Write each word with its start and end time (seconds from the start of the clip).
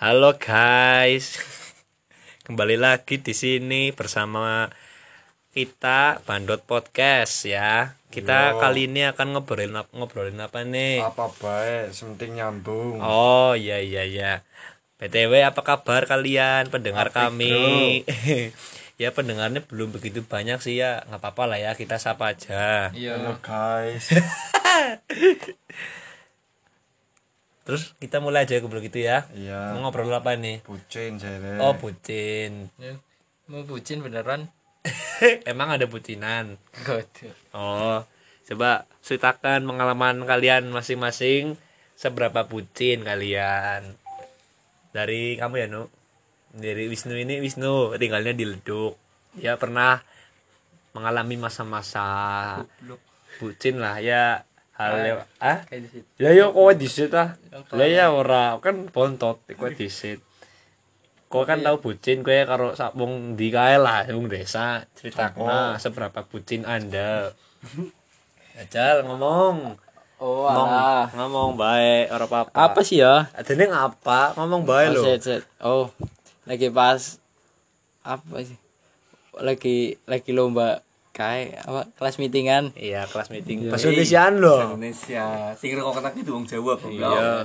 Halo 0.00 0.40
guys. 0.40 1.36
Kembali 2.48 2.80
lagi 2.80 3.20
di 3.20 3.36
sini 3.36 3.92
bersama 3.92 4.72
kita 5.52 6.24
Bandot 6.24 6.64
Podcast 6.64 7.44
ya. 7.44 8.00
Kita 8.08 8.56
Yo. 8.56 8.64
kali 8.64 8.88
ini 8.88 9.06
akan 9.06 9.36
ngobrolin 9.36 9.76
ap- 9.76 9.92
ngobrolin 9.94 10.40
apa 10.40 10.64
nih? 10.64 11.04
apa 11.04 11.30
baik 11.36 11.92
sementing 11.94 12.40
nyambung 12.40 12.98
Oh, 12.98 13.52
iya 13.54 13.78
iya 13.78 14.02
iya. 14.02 14.32
BTW 14.98 15.46
apa 15.46 15.60
kabar 15.62 16.08
kalian 16.08 16.72
pendengar 16.72 17.12
Apik, 17.12 17.16
kami? 17.20 17.54
ya 19.02 19.12
pendengarnya 19.12 19.60
belum 19.64 19.92
begitu 19.92 20.24
banyak 20.24 20.64
sih 20.64 20.80
ya. 20.80 21.04
nggak 21.06 21.20
apa-apa 21.20 21.44
lah 21.44 21.58
ya, 21.60 21.70
kita 21.76 21.96
sapa 21.96 22.32
aja. 22.32 22.88
halo 22.92 23.36
guys 23.44 24.10
Terus 27.64 27.92
kita 28.00 28.18
mulai 28.18 28.48
aja 28.48 28.58
ngobrol 28.58 28.82
gitu 28.82 29.00
ya. 29.00 29.28
iya 29.36 29.76
Mau 29.76 29.84
ngobrol 29.88 30.10
apa 30.10 30.34
nih? 30.34 30.64
bucin 30.64 31.20
jere 31.20 31.60
Oh, 31.60 31.76
bucin. 31.76 32.72
Ya, 32.80 32.96
mau 33.46 33.62
bucin 33.62 34.00
beneran 34.00 34.48
Emang 35.50 35.68
ada 35.68 35.84
bucinan? 35.84 36.56
ada 36.72 37.28
Oh, 37.52 38.00
coba 38.48 38.88
ceritakan 39.04 39.60
pengalaman 39.68 40.24
kalian 40.24 40.72
masing-masing 40.72 41.60
seberapa 41.92 42.48
bucin 42.48 43.04
kalian. 43.04 43.92
Dari 44.90 45.36
kamu 45.36 45.54
ya, 45.60 45.66
Nu? 45.68 45.92
Dari 46.50 46.88
Wisnu 46.88 47.14
ini 47.14 47.38
Wisnu 47.38 47.94
tinggalnya 48.00 48.32
di 48.32 48.48
Leduk. 48.48 48.96
Ya 49.38 49.54
pernah 49.60 50.02
mengalami 50.90 51.38
masa-masa 51.38 52.08
bucin 53.38 53.78
lah 53.78 54.02
ya 54.02 54.42
hal 54.80 54.96
yang 55.04 55.20
ah? 55.44 55.60
kayak 55.68 55.80
di 55.84 55.88
situ. 55.92 56.08
Ya 56.16 56.32
yo 56.32 56.56
kowe 56.56 56.72
disit 56.72 57.12
ah? 57.12 57.36
Lah 57.52 57.88
ya 57.88 58.08
ora. 58.08 58.56
Kan 58.64 58.88
bontot 58.88 59.44
kowe 59.44 59.68
disit 59.76 60.24
kowe 61.30 61.46
kan 61.46 61.62
tahu 61.62 61.78
bucin 61.78 62.26
kowe 62.26 62.34
karo 62.42 62.74
sak 62.74 62.98
wong 62.98 63.38
ndi 63.38 63.54
kae 63.54 63.78
lah 63.78 64.02
wong 64.10 64.26
desa 64.26 64.82
critakna 64.98 65.78
seberapa 65.78 66.26
bucin 66.26 66.66
anda. 66.66 67.30
Ajal 68.58 69.06
ngomong. 69.06 69.78
Oh 70.18 70.50
ngomong. 70.50 70.68
alah. 70.68 71.06
Ngomong 71.14 71.50
baik 71.54 72.10
ora 72.10 72.26
apa-apa. 72.26 72.56
Apa 72.58 72.80
sih 72.82 72.98
ya? 72.98 73.30
Adene 73.30 73.70
ngapa? 73.70 74.34
Ngomong 74.34 74.66
baik 74.66 74.88
oh, 74.90 74.94
lho. 74.98 75.02
set, 75.06 75.20
set. 75.22 75.42
oh 75.62 75.86
lagi 76.50 76.66
pas 76.74 77.22
apa 78.02 78.42
sih? 78.42 78.58
Lagi 79.38 80.02
lagi 80.10 80.34
lomba 80.34 80.82
kayak 81.20 81.60
apa 81.68 81.82
kelas 82.00 82.16
meetingan? 82.16 82.72
Iya 82.72 83.04
kelas 83.04 83.28
meeting. 83.28 83.68
Iya. 83.68 83.70
bahasa 83.70 83.92
Indonesiaan 83.92 84.32
lho. 84.40 84.56
Indonesia. 84.72 85.26
Sing 85.60 85.76
kok 85.76 85.92
kata 85.92 86.08
itu 86.16 86.32
wong 86.32 86.48
Jawa, 86.48 86.72
iya. 86.88 87.44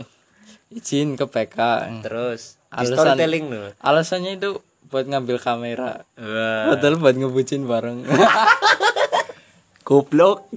Izin 0.71 1.19
ke 1.19 1.27
PK 1.27 1.57
terus 1.99 2.55
Alasan- 2.71 2.95
storytelling 2.95 3.45
lho. 3.51 3.63
alasannya 3.83 4.39
itu 4.39 4.63
buat 4.87 5.03
ngambil 5.03 5.37
kamera. 5.43 6.07
Wah. 6.15 6.71
padahal 6.71 6.95
buat 6.95 7.15
ngebucin 7.15 7.67
bareng. 7.67 8.07
Goblok. 9.85 10.49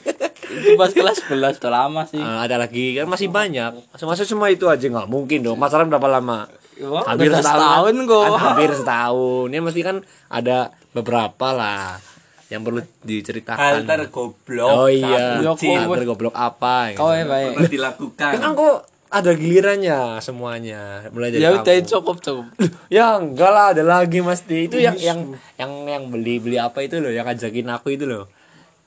Itu 0.49 0.81
pas 0.81 0.89
kelas 0.89 1.21
11 1.29 1.61
tuh 1.61 1.69
lama 1.69 2.09
sih. 2.09 2.17
Ah, 2.17 2.49
ada 2.49 2.57
lagi 2.57 2.97
kan 2.97 3.05
masih 3.05 3.29
banyak. 3.29 3.77
Masa 4.01 4.25
cuma 4.25 4.49
itu 4.49 4.65
aja 4.65 4.81
nggak 4.81 5.05
mungkin 5.05 5.45
dong. 5.45 5.61
Pacaran 5.61 5.93
berapa 5.93 6.09
lama? 6.09 6.49
Wah, 6.79 7.05
hampir 7.05 7.29
setahun. 7.29 7.45
setahun 7.45 7.95
kok. 8.07 8.25
Kan 8.25 8.33
hampir 8.41 8.71
setahun. 8.73 9.47
Ini 9.53 9.61
mesti 9.61 9.81
kan 9.85 9.97
ada 10.33 10.73
beberapa 10.97 11.53
lah 11.53 12.01
yang 12.49 12.65
perlu 12.65 12.81
diceritakan. 13.05 13.85
Alter 13.85 14.09
goblok. 14.09 14.69
oh 14.73 14.89
iya. 14.89 15.41
Ya, 15.41 15.53
Bucin. 15.53 15.77
kok- 15.77 15.93
alter 15.93 16.05
goblok 16.05 16.35
apa 16.35 16.97
kau 16.97 17.13
ya 17.13 17.29
baik. 17.29 17.55
Pernah 17.55 17.71
dilakukan. 17.71 18.33
kan 18.41 18.53
kok 18.57 18.77
ada 19.09 19.31
gilirannya 19.33 20.21
semuanya. 20.21 21.09
Mulai 21.13 21.33
dari 21.33 21.41
ya 21.41 21.49
kamu. 21.53 21.61
udah 21.65 21.77
cukup 21.85 22.17
cukup. 22.21 22.47
Ya 22.89 23.17
enggak 23.17 23.51
lah 23.53 23.67
ada 23.73 23.85
lagi 23.85 24.21
mesti 24.21 24.69
itu 24.69 24.77
yang 24.77 24.97
yang 24.97 25.21
yang 25.57 25.73
yang 25.85 26.03
beli 26.09 26.41
beli 26.41 26.57
apa 26.57 26.81
itu 26.81 27.01
loh 27.01 27.13
yang 27.13 27.25
ngajakin 27.25 27.69
aku 27.69 27.97
itu 27.97 28.05
loh. 28.05 28.29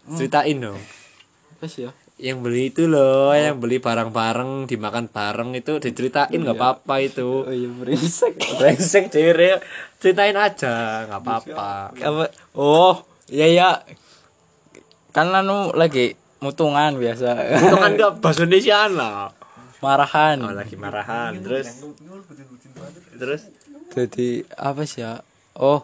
Ceritain 0.10 0.58
dong. 0.58 0.82
Apa 1.58 1.66
sih 1.70 1.86
ya? 1.86 1.94
Yang 2.22 2.38
beli 2.42 2.70
itu 2.70 2.86
loh 2.86 3.34
yang 3.34 3.58
beli 3.58 3.82
barang-barang 3.82 4.70
dimakan 4.70 5.10
bareng 5.10 5.58
itu 5.58 5.78
diceritain 5.78 6.38
nggak 6.38 6.58
apa-apa 6.58 7.02
itu. 7.02 7.30
Oh 7.50 7.54
iya 7.54 7.70
berisik 7.70 8.38
brengsek 8.38 9.10
cewek 9.10 9.62
ceritain 9.98 10.38
aja 10.38 11.06
nggak 11.10 11.18
apa-apa. 11.18 11.94
Apa? 11.94 12.26
Oh 12.54 13.06
iya 13.32 13.48
ya. 13.50 13.70
Kan 15.10 15.32
anu 15.32 15.72
lagi 15.74 16.14
mutungan 16.38 16.94
biasa. 16.94 17.30
Kan 17.74 17.96
nggak 17.96 18.12
bahasa 18.22 18.44
Indonesiaan 18.44 18.94
lah 18.94 19.32
marahan. 19.80 20.38
Oh, 20.40 20.54
lagi 20.54 20.76
marahan. 20.76 21.40
Terus? 21.40 21.82
Terus? 23.16 23.42
Jadi 23.90 24.30
apa 24.52 24.84
sih 24.84 25.02
ya? 25.02 25.20
Oh 25.54 25.84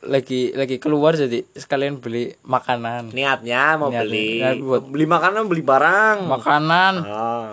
lagi 0.00 0.50
lagi 0.52 0.76
keluar 0.76 1.14
jadi 1.14 1.42
sekalian 1.52 1.96
beli 1.96 2.36
makanan. 2.42 3.10
Niatnya 3.10 3.76
mau 3.76 3.88
Niatnya, 3.88 4.02
beli. 4.04 4.28
niat 4.36 4.56
buat- 4.58 4.86
beli 4.86 5.06
makanan 5.06 5.42
beli 5.46 5.62
barang. 5.62 6.16
Makanan. 6.28 6.94
Oh 7.02 7.50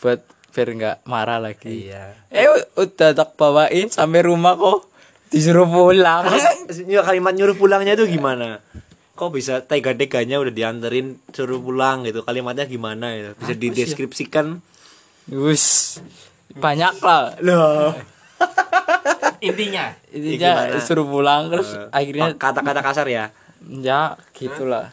buat 0.00 0.20
biar 0.50 0.68
nggak 0.72 0.96
marah 1.04 1.38
lagi. 1.38 1.86
Iya. 1.86 2.16
Eh 2.28 2.48
udah 2.74 3.10
tak 3.12 3.32
bawain 3.34 3.86
sampai 3.86 4.20
rumah 4.22 4.56
kok 4.56 4.89
disuruh 5.30 5.66
pulang. 5.66 6.26
Ya, 6.90 7.06
kalimat 7.06 7.32
nyuruh 7.34 7.56
pulangnya 7.56 7.94
itu 7.94 8.06
gimana? 8.10 8.58
Kok 9.14 9.30
bisa 9.36 9.62
tega-teganya 9.62 10.42
udah 10.42 10.52
dianterin 10.52 11.22
suruh 11.30 11.62
pulang 11.62 12.02
gitu? 12.04 12.26
Kalimatnya 12.26 12.66
gimana 12.66 13.14
ya? 13.14 13.30
Bisa 13.38 13.54
dideskripsikan? 13.54 14.58
Wus 15.30 15.98
banyak 16.50 16.98
lah. 17.00 17.38
Loh. 17.40 17.94
Intinya, 19.40 19.96
intinya 20.12 20.68
gimana? 20.68 20.84
suruh 20.84 21.08
pulang 21.08 21.48
terus 21.48 21.72
Eh, 21.72 21.88
akhirnya 21.96 22.36
kata-kata 22.36 22.84
kasar 22.84 23.08
ya? 23.08 23.32
Ya 23.64 24.20
gitulah. 24.36 24.92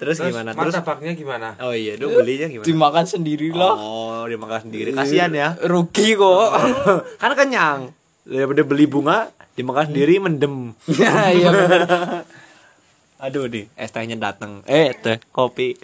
Terus, 0.00 0.24
gimana? 0.24 0.56
terus? 0.56 0.72
martabaknya 0.72 1.12
gimana? 1.12 1.52
Oh 1.60 1.76
iya 1.76 2.00
dong 2.00 2.16
belinya 2.16 2.48
gimana? 2.48 2.64
Dimakan 2.64 3.04
sendiri 3.04 3.52
lah. 3.52 3.76
Oh 3.76 4.24
dia 4.24 4.40
makan 4.40 4.68
sendiri. 4.68 4.96
Kasihan 4.96 5.28
ya. 5.36 5.52
Rugi 5.68 6.16
kok. 6.16 6.48
Kan 7.20 7.36
kenyang 7.36 7.92
daripada 8.24 8.64
beli 8.64 8.88
bunga 8.88 9.28
dimakan 9.54 9.92
sendiri 9.92 10.16
mendem. 10.18 10.72
Iya 10.88 11.48
bener. 11.52 11.82
aduh 13.24 13.48
nih 13.48 13.72
es 13.78 13.88
tehnya 13.88 14.16
datang 14.20 14.64
eh 14.68 14.92
teh 14.96 15.20
kopi. 15.30 15.76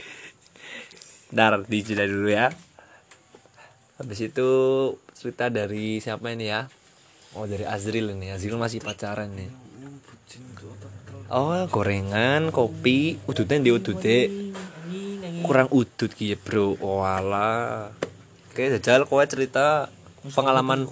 Dar 1.31 1.63
dijeda 1.63 2.09
dulu 2.09 2.33
ya. 2.33 2.51
Habis 4.01 4.33
itu 4.33 4.51
cerita 5.13 5.53
dari 5.53 6.01
siapa 6.01 6.33
ini 6.33 6.49
ya? 6.51 6.67
Oh 7.37 7.47
dari 7.47 7.63
Azril 7.69 8.11
ini. 8.17 8.33
Azril 8.35 8.59
masih 8.59 8.83
pacaran 8.83 9.31
nih. 9.37 9.53
Oh 11.31 11.55
gorengan 11.71 12.51
kopi. 12.51 13.21
Udutnya 13.29 13.63
di 13.63 13.71
udute 13.71 14.19
kurang 15.45 15.69
udut 15.71 16.11
gitu 16.17 16.37
bro. 16.43 16.67
Wala 16.81 17.93
kayak 18.57 18.83
jajal 18.83 19.07
kowe 19.07 19.23
cerita 19.25 19.87
pengalaman 20.29 20.85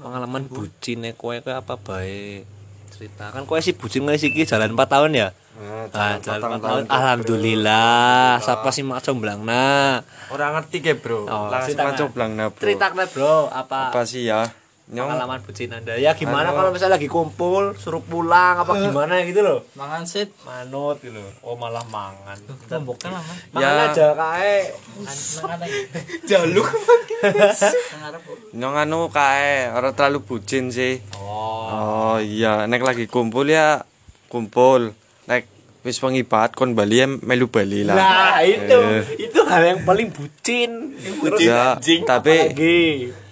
pengalaman 0.00 0.42
bucin 0.48 1.04
kowe 1.12 1.36
ke 1.36 1.52
apa 1.52 1.76
baik 1.76 2.48
cerita. 2.88 3.34
Kan 3.34 3.44
kowe 3.44 3.58
sih 3.60 3.74
bucin 3.76 4.06
nggak 4.06 4.16
sih 4.16 4.30
jalan 4.46 4.72
4 4.72 4.86
tahun 4.88 5.10
ya? 5.12 5.28
Nah, 5.54 5.86
Ah, 5.94 6.18
jalan 6.18 6.18
jalan 6.18 6.18
4 6.18 6.42
patang 6.42 6.52
tahun. 6.58 6.62
tahun, 6.62 6.82
Alhamdulillah. 6.90 8.28
Siapa 8.42 8.68
sih 8.74 8.82
mak 8.82 9.00
comblang 9.06 9.40
nah? 9.46 10.02
orang 10.32 10.50
ngerti 10.58 10.78
ke 10.82 10.92
bro. 10.98 11.28
Oh, 11.30 11.46
macam 11.52 12.06
blang 12.10 12.32
nah 12.34 12.48
bro. 12.50 12.62
Cerita 12.64 12.90
bro, 12.90 13.46
apa, 13.52 13.94
apa 13.94 14.00
sih 14.02 14.26
ya 14.26 14.50
nyong 14.86 15.08
pengalaman 15.08 15.40
bucin 15.40 15.70
Anda? 15.70 15.96
Ya 15.96 16.12
gimana 16.12 16.52
kalau 16.52 16.68
misalnya 16.68 16.94
lagi 16.94 17.08
kumpul, 17.08 17.72
suruh 17.74 18.00
pulang 18.00 18.58
apa 18.58 18.68
gimana 18.78 19.16
gitu 19.22 19.40
loh. 19.40 19.64
mangan 19.72 20.04
sit 20.04 20.28
Manut 20.42 21.00
gitu. 21.00 21.24
Oh 21.40 21.54
malah 21.54 21.80
mangan. 21.86 22.36
lomboknya 22.68 23.14
lama 23.14 23.32
Mangan 23.50 23.64
Ya. 23.74 23.84
aja 23.88 24.06
kae. 24.12 24.56
mangan 25.40 25.58
lagi 25.58 25.80
jaluk. 26.30 26.68
nyong 28.52 28.76
anu 28.76 29.08
kae 29.08 29.68
orang 29.68 29.92
terlalu 29.92 30.20
bucin 30.20 30.68
sih 30.68 31.00
Oh. 31.16 31.64
oh 31.66 32.16
iya 32.18 32.64
nek 32.64 32.80
lagi 32.80 33.06
kumpul 33.06 33.46
ya 33.46 33.82
kumpul 34.28 34.92
nek 35.24 35.48
wis 35.80 35.96
pengibat 35.96 36.52
kon 36.52 36.72
Bali 36.72 36.96
ya 36.98 37.08
melu 37.08 37.48
Bali 37.48 37.82
lah 37.82 37.96
Nah, 37.96 38.36
itu 38.40 38.76
Eh. 38.76 39.04
itu 39.24 39.40
hal 39.42 39.62
yang 39.66 39.80
paling 39.82 40.08
bucin. 40.08 40.92
Terus 40.96 41.40
ya 41.40 41.76
tapi 42.04 42.34
lagi. 42.52 42.82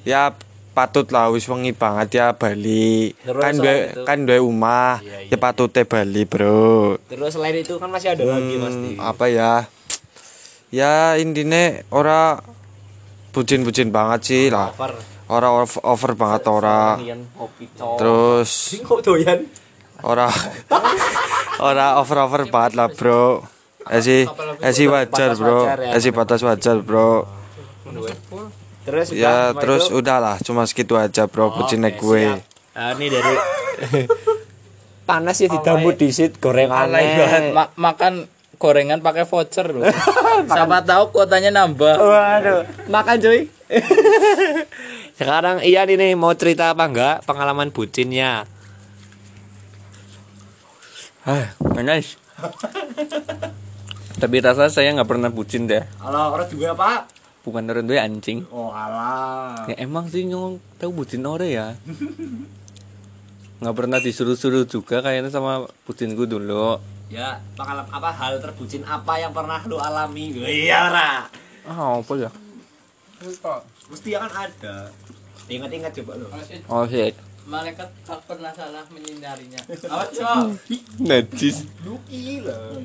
ya 0.03 0.33
patut 0.73 1.07
lah 1.13 1.29
wis 1.29 1.45
wengi 1.45 1.77
banget 1.77 2.09
ya 2.17 2.27
Bali 2.33 3.13
Terus 3.13 3.43
kan 3.45 3.53
selain 3.53 3.61
duwe 3.61 3.77
itu? 3.93 4.03
kan 4.09 4.19
duwe 4.25 4.39
omah 4.41 4.95
Iya, 5.05 5.29
ya 5.29 5.37
patute 5.37 5.85
Bali 5.85 6.23
bro 6.25 6.97
Terus 7.07 7.31
selain 7.37 7.57
itu 7.61 7.77
kan 7.77 7.89
masih 7.93 8.17
ada 8.17 8.25
lagi 8.25 8.55
pasti. 8.57 8.91
Hmm, 8.97 9.05
apa 9.05 9.25
ya 9.29 9.53
ya 10.73 11.21
intine 11.21 11.85
ora 11.93 12.41
bucin-bucin 13.37 13.93
banget 13.93 14.21
sih 14.25 14.45
lah 14.49 14.73
Over. 14.73 14.93
ora 15.29 15.49
over, 15.53 15.81
over 15.85 16.11
banget 16.17 16.43
ora 16.49 16.97
terus 18.01 18.81
doyan? 19.05 19.45
ora 20.01 20.29
ora 21.69 21.87
over 22.01 22.19
over 22.25 22.43
banget 22.49 22.73
lah 22.81 22.89
bro 22.89 23.45
sih, 24.01 24.23
eh 24.63 24.73
sih 24.73 24.87
wajar 24.87 25.35
bro, 25.35 25.67
ya. 25.67 25.99
sih 25.99 26.15
batas 26.15 26.41
wajar 26.47 26.79
bro. 26.87 27.27
Terus 28.83 29.07
Ya 29.11 29.55
terus 29.55 29.87
itu. 29.87 29.99
udahlah 29.99 30.37
cuma 30.41 30.67
segitu 30.67 30.95
aja 30.95 31.27
bro 31.27 31.51
bucin 31.51 31.83
Oke, 31.83 31.97
gue. 31.97 32.23
siap. 32.29 32.41
Nah, 32.73 32.91
ini 32.95 33.07
dari 33.07 33.35
panas 35.09 35.37
ya 35.37 35.49
ditambu 35.49 35.91
Alay. 35.91 35.99
disit 35.99 36.33
banget. 36.39 37.43
Ma- 37.53 37.73
makan 37.75 38.13
gorengan 38.57 38.99
pakai 38.99 39.23
voucher 39.23 39.67
loh. 39.69 39.83
Siapa 40.49 40.83
tahu 40.83 41.11
kuotanya 41.11 41.51
nambah. 41.53 41.95
Waduh, 41.95 42.63
makan 42.87 43.17
cuy. 43.19 43.41
Sekarang 45.19 45.61
Ian 45.61 45.89
ini 45.89 46.15
mau 46.15 46.33
cerita 46.33 46.71
apa 46.71 46.87
enggak 46.87 47.17
pengalaman 47.23 47.69
bucinnya? 47.69 48.47
Ah, 51.23 51.55
nice. 51.77 52.19
Tapi 54.17 54.37
rasa 54.39 54.67
saya 54.67 54.91
nggak 54.93 55.07
pernah 55.09 55.29
bucin 55.29 55.67
deh. 55.67 55.83
Halo, 55.99 56.33
orang 56.33 56.47
juga 56.47 56.75
apa? 56.75 57.07
Bukan 57.43 57.67
orang 57.67 57.91
tua 57.91 57.99
anjing. 58.07 58.47
Oh, 58.55 58.71
alah. 58.71 59.67
Ya 59.67 59.75
emang 59.83 60.07
sih 60.07 60.23
nyong 60.23 60.63
tahu 60.79 61.03
bucin 61.03 61.27
ore 61.27 61.51
ya. 61.51 61.75
Nggak 63.59 63.75
pernah 63.79 63.99
disuruh-suruh 63.99 64.67
juga 64.67 65.03
kayaknya 65.03 65.31
sama 65.31 65.67
bucinku 65.83 66.27
dulu. 66.27 66.79
Ya, 67.11 67.43
pengalaman 67.59 67.91
apa 67.91 68.11
hal 68.15 68.39
terbucin 68.39 68.87
apa 68.87 69.19
yang 69.19 69.35
pernah 69.35 69.59
lu 69.67 69.77
alami? 69.77 70.33
Iya, 70.33 70.89
Ra. 70.89 71.29
Ah, 71.67 71.99
apa 71.99 72.13
ya? 72.15 72.31
Mesti 73.91 74.11
akan 74.19 74.33
ada. 74.33 74.91
Ingat-ingat 75.51 75.93
coba 76.01 76.13
lu. 76.19 76.27
Oh 76.71 76.87
shit. 76.87 77.15
Malaikat 77.43 77.91
tak 78.07 78.23
pernah 78.25 78.55
salah 78.55 78.87
menyinarinya. 78.95 79.59
Apa 79.91 80.07
cok? 80.15 80.63
Najis. 81.03 81.67
Lu 81.83 81.99
gila. 82.07 82.79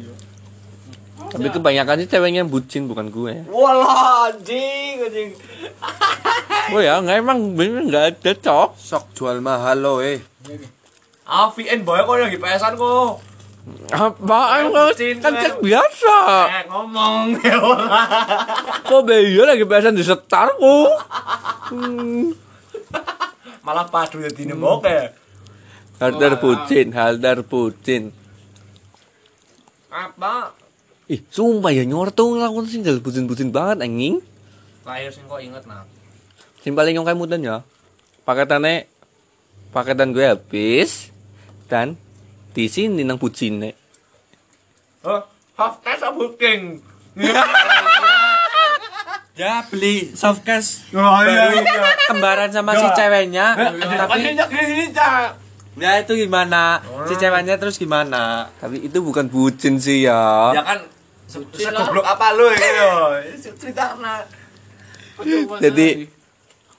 Tapi 1.18 1.48
kebanyakan 1.50 2.06
sih 2.06 2.10
ceweknya 2.10 2.46
bucin 2.46 2.86
bukan 2.86 3.10
gue. 3.10 3.34
Walah, 3.50 4.32
anjing, 4.32 5.02
anjing. 5.04 5.30
Oh 6.68 6.84
ya, 6.84 7.00
nggak 7.00 7.24
emang 7.24 7.56
bener 7.56 7.88
nggak 7.88 8.06
ada 8.12 8.32
cok. 8.36 8.76
Sok 8.76 9.16
jual 9.16 9.40
mahal 9.40 9.80
lo 9.80 10.04
eh. 10.04 10.20
Ah, 11.24 11.48
VN 11.48 11.88
boy 11.88 12.04
kok 12.04 12.20
lagi 12.20 12.36
pesan 12.36 12.76
kok. 12.76 13.24
Apaan 13.88 14.72
bucin, 14.72 15.20
kan 15.20 15.32
kan. 15.36 15.44
cek 15.44 15.56
biasa. 15.64 16.18
Eh, 16.48 16.64
ngomong 16.72 17.36
ya 17.44 17.56
orang. 17.60 17.92
Kok 18.88 19.02
beyo 19.04 19.44
lagi 19.44 19.68
biasa 19.68 19.92
di 19.92 20.04
setarku. 20.08 20.88
Hmm. 21.72 22.32
Malah 23.64 23.88
padu 23.92 24.24
ya 24.24 24.32
dine 24.32 24.56
ya. 24.56 25.12
Haldar 26.00 26.40
bucin, 26.40 26.96
haldar 26.96 27.44
bucin. 27.44 28.16
Apa? 29.92 30.56
Ih, 31.08 31.24
sumpah 31.32 31.72
ya 31.72 31.88
nyor 31.88 32.12
tuh 32.12 32.36
ngelakuin 32.36 32.68
single 32.68 33.00
bucin-bucin 33.00 33.48
banget 33.56 33.88
anjing. 33.88 34.20
Lahir 34.84 35.08
sing 35.16 35.24
kok 35.24 35.40
inget 35.40 35.64
nah. 35.64 35.88
Sing 36.60 36.76
paling 36.76 36.92
nyong 37.00 37.08
kayak 37.08 37.20
mudan 37.20 37.40
ya. 37.40 37.64
Paketannya 38.28 38.92
paketan 39.72 40.12
gue 40.12 40.28
habis 40.28 41.16
dan 41.72 41.96
di 42.52 42.68
sini 42.68 43.08
nang 43.08 43.16
bucin 43.16 43.64
nih. 43.64 43.76
Oh, 45.08 45.24
half 45.56 45.80
cash 45.80 46.04
apa 46.04 46.12
booking? 46.12 46.84
Ya 49.38 49.62
beli 49.70 50.18
soft 50.18 50.42
cash 50.42 50.90
Oh 50.98 51.22
iya 51.22 51.54
iya. 51.54 51.94
kembaran 52.10 52.50
sama 52.50 52.74
si 52.76 52.88
ceweknya. 52.98 53.54
Tapi 53.56 54.34
ini 54.36 54.92
cak. 54.92 55.40
Ya 55.78 56.02
itu 56.02 56.18
gimana? 56.18 56.82
Si 57.06 57.16
ceweknya 57.16 57.56
terus 57.56 57.78
gimana? 57.78 58.50
Tapi 58.60 58.90
itu 58.90 58.98
bukan 59.00 59.30
bucin 59.30 59.78
sih 59.78 60.04
ya. 60.10 60.52
Ya 60.52 60.66
kan 60.66 60.82
apa 62.04 62.28
lu 62.36 62.46
ini 62.52 62.70
yo? 62.72 62.92
Cerita 63.60 63.94
karena 63.94 64.24
Jadi 65.60 66.08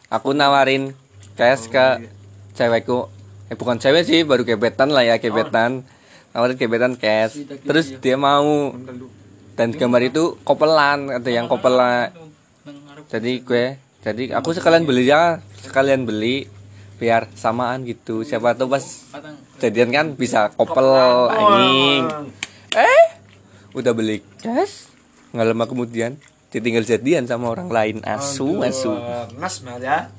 aku 0.08 0.30
nawarin 0.32 0.94
cash 1.34 1.68
ke 1.68 2.08
cewekku. 2.54 3.10
Eh 3.48 3.56
bukan 3.56 3.80
cewek 3.80 4.04
sih, 4.04 4.22
baru 4.22 4.44
gebetan 4.44 4.92
lah 4.92 5.04
ya, 5.04 5.16
gebetan. 5.18 5.82
Nawarin 6.32 6.56
gebetan 6.56 6.94
cash. 6.94 7.40
Terus 7.66 7.96
dia 7.98 8.16
mau. 8.16 8.72
Dan 9.58 9.74
gambar 9.74 10.06
itu 10.06 10.38
kopelan, 10.46 11.18
ada 11.18 11.30
yang 11.34 11.50
kopelan. 11.50 12.14
Jadi 13.10 13.42
gue, 13.42 13.74
jadi 14.04 14.38
aku 14.38 14.54
sekalian 14.54 14.86
beli 14.86 15.10
ya, 15.10 15.42
sekalian 15.64 16.06
beli 16.06 16.46
biar 16.98 17.26
samaan 17.34 17.82
gitu. 17.82 18.22
Siapa 18.22 18.54
tahu 18.54 18.70
pas 18.74 18.84
jadian 19.58 19.90
kan 19.90 20.06
bisa 20.14 20.54
kopel 20.54 20.86
anjing. 21.32 22.27
Udah 23.78 23.94
beli 23.94 24.26
cash. 24.42 24.90
Nggak 25.30 25.46
lama 25.54 25.64
kemudian 25.70 26.18
ditinggal 26.50 26.82
jadian 26.82 27.30
sama 27.30 27.54
orang 27.54 27.70
lain 27.70 27.96
asu 28.02 28.58
asu. 28.66 28.90
Mas 29.38 29.62
Mel 29.62 29.78
ya. 29.78 30.10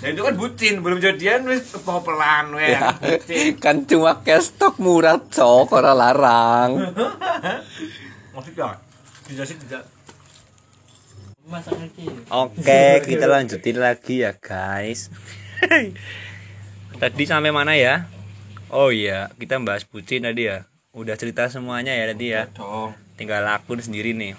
Ya 0.00 0.16
itu 0.16 0.24
kan 0.24 0.32
bucin, 0.40 0.80
belum 0.80 0.96
jadian 0.96 1.44
wis 1.44 1.76
kepopelan 1.76 2.56
we. 2.56 2.72
Ya, 2.72 2.96
kan 3.64 3.84
cuma 3.84 4.24
cash 4.24 4.56
stok 4.56 4.80
murah 4.80 5.20
cok 5.20 5.68
orang 5.76 5.96
larang. 6.00 6.70
Maksudnya 8.34 8.80
tidak 9.28 9.44
sih 9.44 9.56
tidak. 9.60 9.84
Oke, 12.32 13.04
kita 13.04 13.28
lanjutin 13.28 13.76
lagi 13.76 14.24
ya, 14.24 14.32
guys. 14.32 15.12
tadi 17.00 17.24
sampai 17.28 17.52
mana 17.52 17.76
ya? 17.76 18.08
Oh 18.72 18.88
iya, 18.88 19.28
kita 19.36 19.60
bahas 19.60 19.84
bucin 19.84 20.24
tadi 20.24 20.48
ya. 20.48 20.64
Udah 20.94 21.18
cerita 21.18 21.50
semuanya 21.50 21.90
ya 21.90 22.06
tadi 22.06 22.30
ya. 22.30 22.46
Dong. 22.54 22.94
Tinggal 23.18 23.42
aku 23.50 23.74
sendiri 23.82 24.14
nih. 24.14 24.38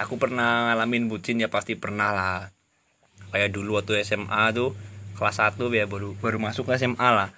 Aku 0.00 0.16
pernah 0.16 0.72
ngalamin 0.72 1.12
bucin 1.12 1.36
ya 1.36 1.52
pasti 1.52 1.76
pernah 1.76 2.08
lah. 2.08 2.38
Kayak 3.28 3.52
dulu 3.52 3.76
waktu 3.76 4.00
SMA 4.00 4.56
tuh 4.56 4.72
kelas 5.20 5.44
1 5.44 5.60
ya 5.76 5.84
baru 5.84 6.16
baru 6.16 6.40
masuk 6.40 6.72
ke 6.72 6.80
SMA 6.80 7.04
lah. 7.04 7.28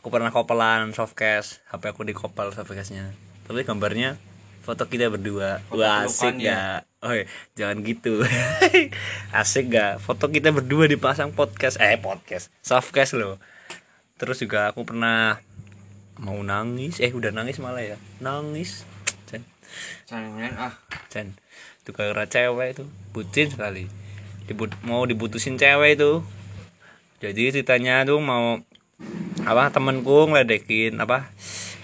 Aku 0.00 0.08
pernah 0.08 0.32
kopelan 0.32 0.96
softcase, 0.96 1.60
HP 1.68 1.92
aku 1.92 2.08
dikopel 2.08 2.56
softcase-nya. 2.56 3.12
Tapi 3.44 3.68
gambarnya 3.68 4.16
foto 4.64 4.88
kita 4.88 5.12
berdua. 5.12 5.60
Wah, 5.68 6.08
asik 6.08 6.40
ya. 6.40 6.88
Oh, 7.04 7.12
iya, 7.12 7.28
jangan 7.52 7.84
gitu. 7.84 8.24
asik 9.44 9.76
gak? 9.76 10.00
Foto 10.00 10.32
kita 10.32 10.56
berdua 10.56 10.88
dipasang 10.88 11.36
podcast. 11.36 11.76
Eh, 11.76 12.00
podcast. 12.00 12.48
Softcase 12.64 13.12
loh. 13.12 13.36
Terus 14.16 14.40
juga 14.40 14.72
aku 14.72 14.88
pernah 14.88 15.36
mau 16.20 16.38
nangis. 16.44 17.00
Eh, 17.00 17.10
udah 17.10 17.32
nangis 17.32 17.58
malah 17.58 17.82
ya. 17.82 17.96
Nangis. 18.20 18.84
Cen. 19.26 19.42
Cengeng 20.04 20.54
ah. 20.60 20.76
Cen. 21.08 21.34
Itu 21.80 21.96
gara 21.96 22.28
cewek 22.28 22.76
itu. 22.76 22.84
Bucin 23.16 23.48
sekali. 23.48 23.88
Dibut 24.44 24.70
mau 24.84 25.08
dibutusin 25.08 25.56
cewek 25.56 25.96
itu. 25.96 26.20
Jadi 27.20 27.52
ceritanya 27.52 28.04
tuh 28.04 28.20
mau 28.20 28.60
apa 29.48 29.72
temenku 29.72 30.28
ngeledekin 30.28 31.00
apa 31.00 31.32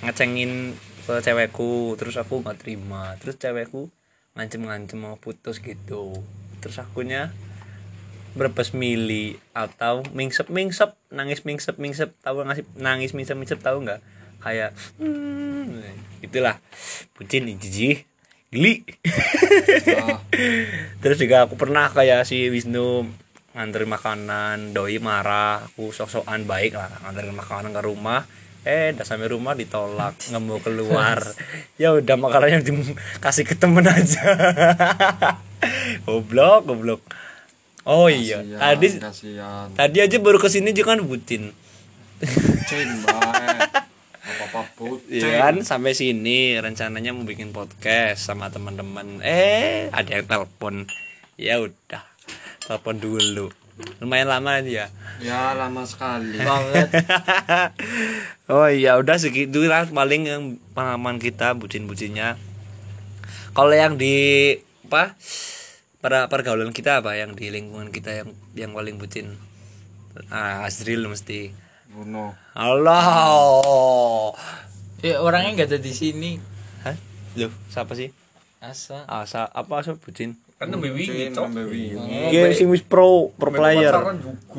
ngecengin 0.04 0.76
ke 1.08 1.14
cewekku 1.24 1.96
terus 1.96 2.20
aku 2.20 2.44
nggak 2.44 2.60
terima 2.60 3.16
terus 3.16 3.40
cewekku 3.40 3.88
ngancem-ngancem 4.36 5.00
mau 5.00 5.16
putus 5.16 5.64
gitu 5.64 6.12
terus 6.60 6.76
akunya 6.76 7.32
berbes 8.36 8.76
mili 8.76 9.40
atau 9.56 10.04
mingsep 10.12 10.52
mingsep 10.52 10.92
nangis 11.08 11.48
mingsep 11.48 11.80
mingsep 11.80 12.12
tahu 12.20 12.44
ngasih 12.44 12.68
nangis 12.76 13.16
mingsep 13.16 13.32
mingsep 13.32 13.64
tahu 13.64 13.80
nggak 13.80 14.04
kayak 14.46 14.70
hmm, 15.02 16.22
itulah. 16.22 16.62
Bucin 17.18 17.50
nih 17.50 17.58
jijik 17.58 18.06
geli. 18.54 18.86
Terus 21.02 21.18
juga 21.18 21.50
aku 21.50 21.58
pernah 21.58 21.90
kayak 21.90 22.22
si 22.22 22.46
Wisnu 22.46 23.10
nganterin 23.56 23.88
makanan 23.88 24.76
doi 24.76 25.00
marah 25.00 25.64
aku 25.64 25.88
sok-sokan 25.88 26.44
baik 26.44 26.76
lah 26.76 26.92
nganterin 27.02 27.34
makanan 27.34 27.74
ke 27.74 27.82
rumah. 27.82 28.22
Eh 28.66 28.90
udah 28.94 29.06
sampai 29.06 29.30
rumah 29.30 29.54
ditolak 29.54 30.14
nggak 30.30 30.42
mau 30.42 30.62
keluar. 30.62 31.18
Ya 31.74 31.90
udah 31.92 32.16
makanannya 32.16 32.62
dikasih 32.62 33.44
ke 33.44 33.58
temen 33.58 33.84
aja. 33.84 34.22
Goblok 36.06 36.70
goblok. 36.70 37.02
Oh 37.86 38.10
iya 38.10 38.42
tadi 38.42 38.98
tadi 39.78 39.98
aja 40.02 40.16
baru 40.18 40.42
ke 40.42 40.50
sini 40.50 40.74
juga 40.74 40.94
kan 40.94 41.06
bucin. 41.06 41.54
Bucin. 42.18 42.88
Bucin. 44.78 45.20
Iya 45.20 45.42
kan 45.42 45.56
sampai 45.66 45.92
sini 45.92 46.56
rencananya 46.56 47.12
mau 47.12 47.28
bikin 47.28 47.52
podcast 47.52 48.24
sama 48.24 48.48
teman-teman. 48.48 49.20
Eh, 49.20 49.92
ada 49.92 50.08
yang 50.08 50.24
telepon. 50.24 50.88
Ya 51.36 51.60
udah. 51.60 52.04
Telepon 52.64 52.96
dulu. 52.96 53.52
Lumayan 54.00 54.32
lama 54.32 54.56
dia. 54.64 54.88
Ya 55.20 55.52
lama 55.52 55.84
sekali. 55.84 56.40
Banget. 56.48 56.88
oh 58.48 58.68
iya, 58.72 58.96
udah 58.96 59.20
segitu 59.20 59.68
lah 59.68 59.84
paling 59.88 60.24
yang 60.24 60.42
pengalaman 60.72 61.20
kita 61.20 61.52
bucin-bucinnya. 61.52 62.40
Kalau 63.52 63.72
yang 63.76 64.00
di 64.00 64.56
apa? 64.88 65.16
Pada 66.00 66.28
pergaulan 66.30 66.70
kita 66.70 67.02
apa 67.04 67.18
yang 67.18 67.34
di 67.34 67.52
lingkungan 67.52 67.90
kita 67.90 68.24
yang 68.24 68.28
yang 68.56 68.72
paling 68.72 68.96
bucin? 68.96 69.36
Ah, 70.32 70.64
Azril 70.64 71.04
mesti. 71.04 71.65
Bruno. 71.96 72.36
Allah. 72.52 74.36
Ya 75.00 75.16
orangnya 75.24 75.64
nggak 75.64 75.68
ada 75.72 75.80
di 75.80 75.96
sini. 75.96 76.36
Hah? 76.84 76.92
Loh, 77.40 77.48
siapa 77.72 77.96
sih? 77.96 78.12
Asa. 78.60 79.08
Asa 79.08 79.48
apa 79.48 79.80
asa 79.80 79.96
bucin? 79.96 80.36
Kan 80.60 80.76
nembe 80.76 80.92
wingi, 80.92 81.32
Cok. 81.32 81.56
Ge 82.28 82.52
sing 82.52 82.68
wis 82.68 82.84
pro, 82.84 83.32
pro 83.40 83.48
player. 83.48 83.96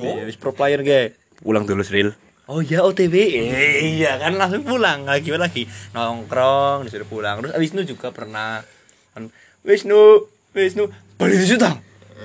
Iya, 0.01 0.25
wis 0.25 0.33
pro 0.33 0.49
player 0.49 0.81
ge. 0.81 1.13
Pulang 1.45 1.69
dulu 1.69 1.85
Sril. 1.85 2.17
Oh 2.49 2.65
iya 2.65 2.81
OTW. 2.81 3.13
Eh, 3.13 4.01
iya 4.01 4.17
kan 4.17 4.33
langsung 4.33 4.65
pulang 4.65 5.05
lagi 5.05 5.29
lagi 5.37 5.69
nongkrong 5.93 6.89
disuruh 6.89 7.05
pulang. 7.05 7.37
Terus 7.45 7.53
Wisnu 7.53 7.85
juga 7.85 8.09
pernah 8.09 8.65
kan 9.13 9.29
Wisnu, 9.61 10.25
Wisnu 10.57 10.89
Bali 11.21 11.37
di 11.37 11.45
situ. 11.45 11.69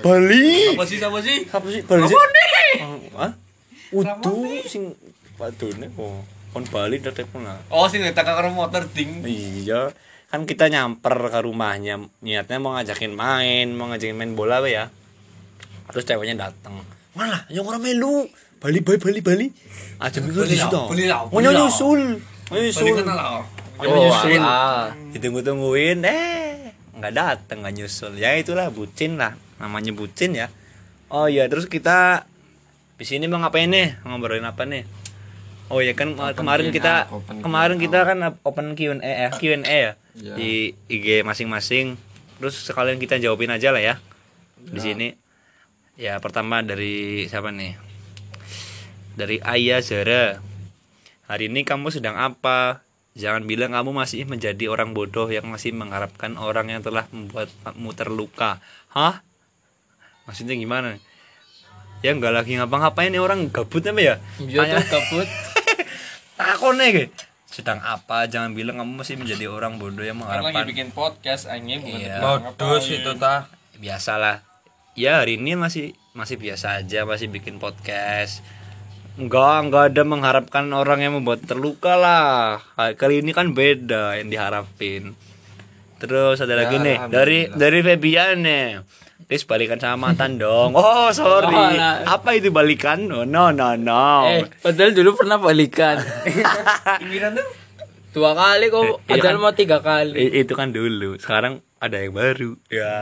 Bali. 0.01 0.73
Apa 0.73 0.89
sih, 0.89 0.97
apa 0.97 1.21
sih? 1.21 1.45
Apa 1.53 1.67
sih 1.69 1.85
Bali? 1.85 2.09
Apa 2.09 2.17
nih? 2.17 2.73
Hah? 3.13 3.42
Udu 3.93 4.61
sing 4.65 4.97
padune 5.37 5.87
kok. 5.93 6.25
Kon 6.53 6.65
Bali 6.69 7.01
tetek 7.01 7.29
pernah. 7.33 7.57
Oh, 7.73 7.89
sing 7.89 8.05
tak 8.13 8.25
karo 8.29 8.53
motor 8.53 8.85
ding. 8.85 9.25
Iya, 9.25 9.89
kan 10.29 10.45
kita 10.45 10.69
nyamper 10.69 11.33
ke 11.33 11.39
rumahnya, 11.41 11.97
niatnya 12.21 12.61
mau 12.61 12.77
ngajakin 12.77 13.13
main, 13.13 13.73
mau 13.73 13.89
ngajakin 13.89 14.13
main 14.13 14.37
bola 14.37 14.61
ya. 14.69 14.93
Terus 15.89 16.05
ceweknya 16.05 16.49
datang. 16.49 16.85
Mana? 17.17 17.45
Yang 17.49 17.65
orang 17.73 17.81
melu. 17.81 18.29
Bali, 18.61 18.79
Bali, 18.79 18.97
Bali, 19.01 19.19
Bali. 19.19 19.47
Aja 19.99 20.21
minggu 20.23 20.45
Bali 20.45 20.53
di 20.53 20.57
lah, 20.61 20.69
situ. 20.69 20.81
Bali 20.87 21.05
lah, 21.09 21.19
Mau 21.27 21.41
lah. 21.41 21.51
nyusul. 21.51 22.01
Mau 22.21 22.57
nyusul. 22.57 22.95
Kenal 23.01 23.17
lah. 23.17 23.43
Mau 23.75 23.83
nyusul. 23.83 24.41
Ditunggu-tungguin, 25.17 25.99
eh 26.05 26.71
nggak 26.95 27.13
dateng, 27.17 27.65
nggak 27.65 27.75
nyusul. 27.81 28.13
Ya 28.15 28.37
itulah 28.37 28.69
bucin 28.69 29.17
lah, 29.17 29.35
namanya 29.57 29.91
bucin 29.91 30.37
ya. 30.37 30.47
Oh 31.09 31.25
iya, 31.25 31.49
terus 31.49 31.65
kita 31.65 32.29
di 33.03 33.11
sini 33.11 33.27
mau 33.27 33.35
ngapain 33.43 33.67
nih? 33.67 33.99
Ngobrolin 34.07 34.47
apa 34.47 34.63
nih? 34.63 34.87
Oh 35.67 35.83
iya 35.83 35.91
kan 35.91 36.15
kemarin 36.39 36.71
Q&A, 36.71 36.75
kita 36.79 36.93
open 37.11 37.43
kemarin 37.43 37.75
Q&A. 37.75 37.83
kita 37.83 37.99
kan 38.07 38.17
open 38.47 38.67
Q&A 38.79 39.03
ya, 39.03 39.29
Q&A 39.35 39.59
ya 39.59 39.91
Iya. 40.15 40.33
di 40.39 40.51
IG 40.87 41.27
masing-masing. 41.27 41.99
Terus 42.39 42.55
sekalian 42.63 42.95
kita 43.03 43.19
jawabin 43.19 43.51
aja 43.51 43.75
lah 43.75 43.83
ya. 43.83 43.95
Di 44.55 44.79
sini. 44.79 45.07
Ya, 45.99 46.15
pertama 46.23 46.63
dari 46.63 47.27
siapa 47.27 47.51
nih? 47.51 47.75
Dari 49.19 49.43
Ayah 49.43 49.83
Zara. 49.83 50.39
Hari 51.27 51.51
ini 51.51 51.67
kamu 51.67 51.91
sedang 51.91 52.15
apa? 52.15 52.87
Jangan 53.19 53.43
bilang 53.43 53.75
kamu 53.75 53.91
masih 53.91 54.23
menjadi 54.23 54.71
orang 54.71 54.95
bodoh 54.95 55.27
yang 55.27 55.51
masih 55.51 55.75
mengharapkan 55.75 56.39
orang 56.39 56.71
yang 56.71 56.79
telah 56.79 57.03
membuatmu 57.11 57.89
terluka. 57.97 58.63
Hah? 58.95 59.19
Maksudnya 60.23 60.55
gimana? 60.55 61.03
Ya 62.03 62.11
enggak 62.11 62.35
lagi 62.35 62.59
ngapa-ngapain 62.59 63.09
nih 63.09 63.17
orang 63.17 63.47
gabut 63.47 63.79
apa 63.79 63.95
ya? 63.97 64.15
Iya 64.37 64.75
tuh 64.75 64.87
kabut. 64.91 65.27
Takon 66.37 66.75
nih. 66.75 67.07
Sedang 67.47 67.79
apa? 67.79 68.27
Jangan 68.27 68.51
bilang 68.51 68.75
kamu 68.75 68.99
masih 68.99 69.15
menjadi 69.15 69.47
orang 69.47 69.79
bodoh 69.79 70.03
yang 70.03 70.19
Kan 70.19 70.43
lagi 70.43 70.51
mengharapkan. 70.51 70.67
bikin 70.67 70.89
podcast 70.91 71.47
anjing 71.47 71.79
bukan 71.79 72.03
Iya. 72.03 72.19
Modus 72.19 72.85
itu 72.91 73.11
tah. 73.15 73.47
Biasalah. 73.79 74.43
Ya 74.93 75.23
hari 75.23 75.39
ini 75.39 75.55
masih 75.55 75.95
masih 76.11 76.35
biasa 76.35 76.83
aja, 76.83 77.07
masih 77.07 77.31
bikin 77.31 77.55
podcast. 77.55 78.43
Enggak, 79.15 79.63
enggak 79.63 79.83
ada 79.93 80.03
mengharapkan 80.03 80.65
orang 80.69 80.99
yang 80.99 81.13
membuat 81.15 81.45
terluka 81.45 81.95
lah. 81.95 82.59
Kali 82.97 83.23
ini 83.23 83.31
kan 83.31 83.55
beda 83.55 84.17
yang 84.17 84.27
diharapin. 84.27 85.15
Terus 85.97 86.43
ada 86.43 86.59
lagi 86.59 86.77
nih 86.77 86.99
dari 87.07 87.47
dari 87.47 87.79
Febian 87.79 88.43
nih. 88.43 88.83
Guys 89.23 89.47
balikan 89.47 89.79
sama 89.79 90.11
mantan 90.11 90.35
dong. 90.35 90.75
Oh 90.79 91.09
sorry. 91.11 91.49
Oh, 91.49 91.69
nah. 91.73 92.03
Apa 92.05 92.35
itu 92.35 92.49
balikan? 92.49 93.07
No 93.07 93.23
no 93.23 93.49
no 93.49 93.73
no. 93.73 94.27
Eh, 94.27 94.45
padahal 94.59 94.91
dulu 94.91 95.15
pernah 95.15 95.39
balikan. 95.39 95.97
Dua 98.13 98.37
kali 98.37 98.69
kok, 98.69 99.01
Iya 99.09 99.09
padahal 99.09 99.37
kan? 99.37 99.41
mau 99.41 99.53
tiga 99.57 99.77
kali. 99.81 100.13
Itu 100.37 100.53
kan 100.53 100.69
dulu. 100.69 101.17
Sekarang 101.17 101.65
ada 101.81 101.97
yang 101.97 102.13
baru. 102.13 102.53
Ya. 102.69 102.93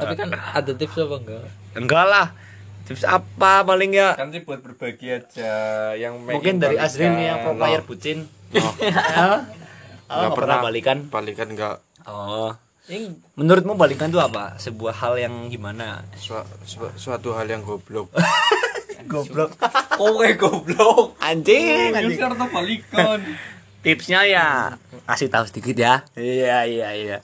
Tapi 0.00 0.14
kan 0.16 0.32
ada 0.32 0.72
tips 0.72 0.96
apa 0.96 1.16
enggak? 1.20 1.44
enggak 1.76 2.04
lah. 2.08 2.26
Tips 2.84 3.04
apa 3.04 3.60
paling 3.60 3.92
ya? 3.92 4.16
Kan 4.16 4.32
sih 4.32 4.40
buat 4.40 4.64
berbagi 4.64 5.20
aja 5.20 5.52
yang 5.96 6.16
Mungkin 6.16 6.64
dari 6.64 6.80
Azrin 6.80 7.12
nih 7.12 7.26
yang 7.28 7.38
pro 7.44 7.52
player 7.54 7.84
bucin. 7.84 8.24
Oh, 8.56 8.72
Nggak 8.80 9.40
nggak 10.08 10.30
pernah 10.32 10.56
balikan. 10.60 10.98
Balikan 11.12 11.48
enggak 11.52 11.76
Oh. 12.04 12.52
Menurutmu 13.34 13.80
balikan 13.80 14.12
itu 14.12 14.20
apa? 14.20 14.60
Sebuah 14.60 14.92
hal 15.00 15.16
yang 15.16 15.48
gimana? 15.48 16.04
Su- 16.20 16.44
su- 16.68 16.94
suatu 17.00 17.32
hal 17.32 17.48
yang 17.48 17.64
goblok. 17.64 18.12
Goblok. 19.04 19.52
Kowe 20.00 20.28
goblok. 20.32 21.20
anjing, 21.20 21.92
anjing. 21.92 22.16
Karena 22.16 22.48
balikan. 22.48 23.20
Tipsnya 23.84 24.24
ya 24.24 24.46
kasih 25.04 25.28
tahu 25.28 25.44
sedikit 25.44 25.76
ya. 25.76 25.94
Iya, 26.16 26.64
iya, 26.64 26.88
iya. 26.96 27.18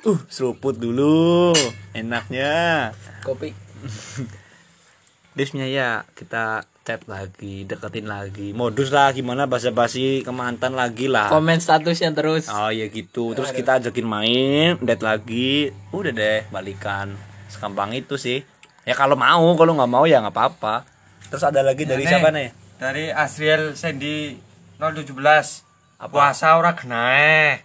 Uh, 0.00 0.16
seruput 0.32 0.80
dulu. 0.80 1.52
Enaknya. 1.92 2.92
Kopi. 3.20 3.52
Tipsnya 5.36 5.68
ya 5.68 6.08
kita 6.16 6.64
chat 6.80 7.04
lagi, 7.04 7.68
deketin 7.68 8.08
lagi. 8.08 8.56
Modus 8.56 8.88
lah 8.88 9.12
gimana 9.12 9.44
basa-basi 9.44 10.24
ke 10.24 10.32
mantan 10.32 10.72
lagi 10.72 11.06
lah. 11.12 11.28
Komen 11.28 11.60
statusnya 11.60 12.16
terus. 12.16 12.48
Oh 12.48 12.72
ya 12.72 12.88
gitu. 12.88 13.36
Terus 13.36 13.52
kita 13.52 13.78
ajakin 13.78 14.06
main, 14.08 14.68
date 14.80 15.04
lagi. 15.04 15.70
Udah 15.92 16.12
deh, 16.12 16.48
balikan. 16.48 17.14
Segampang 17.52 17.92
itu 17.92 18.16
sih. 18.16 18.40
Ya 18.88 18.96
kalau 18.96 19.14
mau, 19.14 19.52
kalau 19.60 19.76
nggak 19.76 19.90
mau 19.92 20.04
ya 20.08 20.24
nggak 20.24 20.32
apa-apa. 20.32 20.88
Terus 21.28 21.44
ada 21.44 21.60
lagi 21.60 21.84
dari 21.84 22.02
nih. 22.02 22.10
siapa 22.10 22.28
nih? 22.32 22.48
Dari 22.80 23.04
Asriel 23.12 23.76
Sandy 23.76 24.34
017. 24.80 25.68
Puasa 26.00 26.56
ora 26.56 26.72
kena 26.72 27.12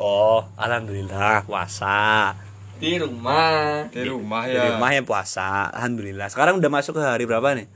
Oh, 0.03 0.43
alhamdulillah 0.59 1.47
puasa. 1.47 2.35
Di 2.75 2.99
rumah. 2.99 3.87
di 3.87 4.03
rumah 4.03 4.43
Di 4.43 4.59
ya. 4.59 4.75
rumah 4.75 4.91
yang 4.91 5.07
puasa, 5.07 5.71
alhamdulillah. 5.71 6.27
Sekarang 6.27 6.59
udah 6.59 6.67
masuk 6.67 6.99
ke 6.99 7.01
hari 7.01 7.23
berapa 7.23 7.55
nih? 7.55 7.71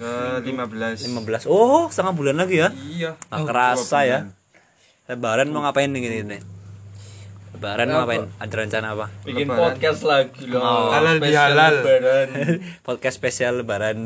Ke 0.00 0.40
15. 0.40 1.12
15. 1.12 1.44
Oh, 1.44 1.92
setengah 1.92 2.16
bulan 2.16 2.40
lagi 2.40 2.56
ya. 2.56 2.72
Iya. 2.72 3.10
Nggak 3.28 3.44
kerasa 3.44 3.98
ya. 4.02 4.18
Lebaran 5.04 5.52
mau 5.52 5.60
ngapain 5.60 5.92
nih 5.92 6.00
gini 6.00 6.18
nih? 6.24 6.40
Lebaran 7.52 7.84
mau 7.84 7.98
ngapain? 8.00 8.24
Ada 8.40 8.54
rencana 8.56 8.86
apa? 8.96 9.06
bikin 9.28 9.44
Lebaran. 9.44 9.60
podcast 9.60 10.00
lagi 10.00 10.42
loh 10.48 10.56
Oh. 10.56 10.88
Halal 10.88 11.20
Spesial 11.20 11.28
bihalal. 11.52 11.72
lebaran. 11.76 12.28
Podcast 12.88 13.16
spesial 13.20 13.52
lebaran. 13.60 13.96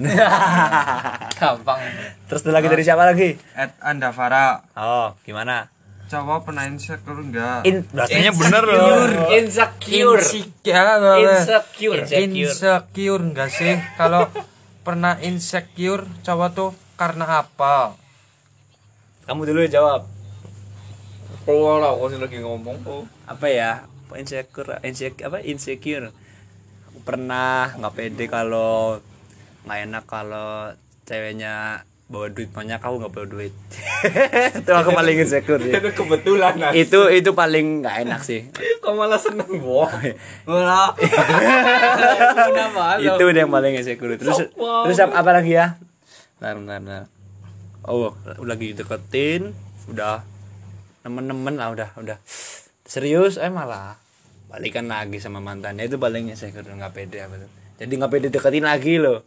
Gampang. 1.38 1.80
Terus 2.26 2.42
ada 2.42 2.52
lagi 2.52 2.66
dari 2.66 2.82
siapa 2.82 3.06
lagi? 3.06 3.38
At 3.54 3.78
Andavara. 3.78 4.66
Oh, 4.74 5.14
gimana? 5.22 5.70
Cowok 6.04 6.50
pernah 6.50 6.66
insecure 6.66 7.16
enggak? 7.16 7.62
In 7.64 7.86
rasanya 7.88 8.34
bener 8.34 8.62
loh. 8.66 9.30
Insecure. 9.30 10.18
Insecure. 10.18 11.22
Insecure. 11.22 12.02
Insecure 12.02 13.22
enggak 13.22 13.48
sih? 13.48 13.78
Kalau 13.94 14.26
pernah 14.84 15.16
insecure 15.24 16.04
cowok 16.20 16.50
tuh 16.52 16.70
karena 17.00 17.40
apa? 17.40 17.96
Kamu 19.24 19.48
dulu 19.48 19.64
jawab. 19.64 20.04
Keluar 21.48 21.80
lah, 21.80 21.96
aku 21.96 22.20
lagi 22.20 22.40
ngomong 22.44 22.84
kok. 22.84 23.04
Apa 23.24 23.46
ya? 23.48 23.72
Insecure, 24.12 24.78
insecure 24.84 25.26
apa? 25.26 25.40
Insecure. 25.40 26.12
Aku 26.92 26.98
pernah 27.02 27.72
nggak 27.74 27.94
pede 27.96 28.24
kalau 28.28 29.00
nggak 29.64 29.78
enak 29.88 30.04
kalau 30.04 30.76
ceweknya 31.08 31.84
bawa 32.04 32.28
duit 32.28 32.52
banyak 32.52 32.76
aku 32.76 33.00
nggak 33.00 33.12
bawa 33.16 33.26
duit 33.26 33.52
itu 34.60 34.72
aku 34.76 34.90
paling 34.92 35.16
insecure 35.24 35.56
sih. 35.56 35.72
Itu 35.72 35.90
kebetulan 35.96 36.52
nah. 36.60 36.72
itu 36.76 37.08
itu 37.08 37.32
paling 37.32 37.80
nggak 37.80 37.96
enak 38.04 38.20
sih 38.20 38.52
Kok 38.84 38.92
malah 38.92 39.16
seneng 39.16 39.48
gua. 39.64 39.88
Malah. 40.44 40.92
Kenapa? 42.36 43.00
itu 43.08 43.24
yang 43.32 43.48
paling 43.48 43.72
insecure 43.80 44.20
terus 44.20 44.44
terus 44.52 44.98
apa, 45.00 45.16
apa 45.16 45.30
lagi 45.40 45.56
ya 45.56 45.80
bentar, 46.36 46.60
bentar, 46.60 46.76
bentar. 46.84 47.04
oh 47.88 48.12
lagi 48.44 48.76
deketin 48.76 49.56
udah 49.88 50.20
temen-temen 51.00 51.56
lah 51.56 51.72
udah 51.72 51.88
udah 52.00 52.18
serius 52.84 53.40
eh 53.40 53.48
malah 53.48 53.96
balikan 54.52 54.84
lagi 54.88 55.16
sama 55.24 55.40
mantannya 55.40 55.88
itu 55.88 55.96
paling 55.96 56.28
insecure 56.28 56.68
nggak 56.68 56.92
pede 56.92 57.24
apa 57.24 57.48
jadi 57.80 57.92
nggak 57.96 58.12
pede 58.12 58.28
deketin 58.28 58.68
lagi 58.68 59.00
loh 59.00 59.24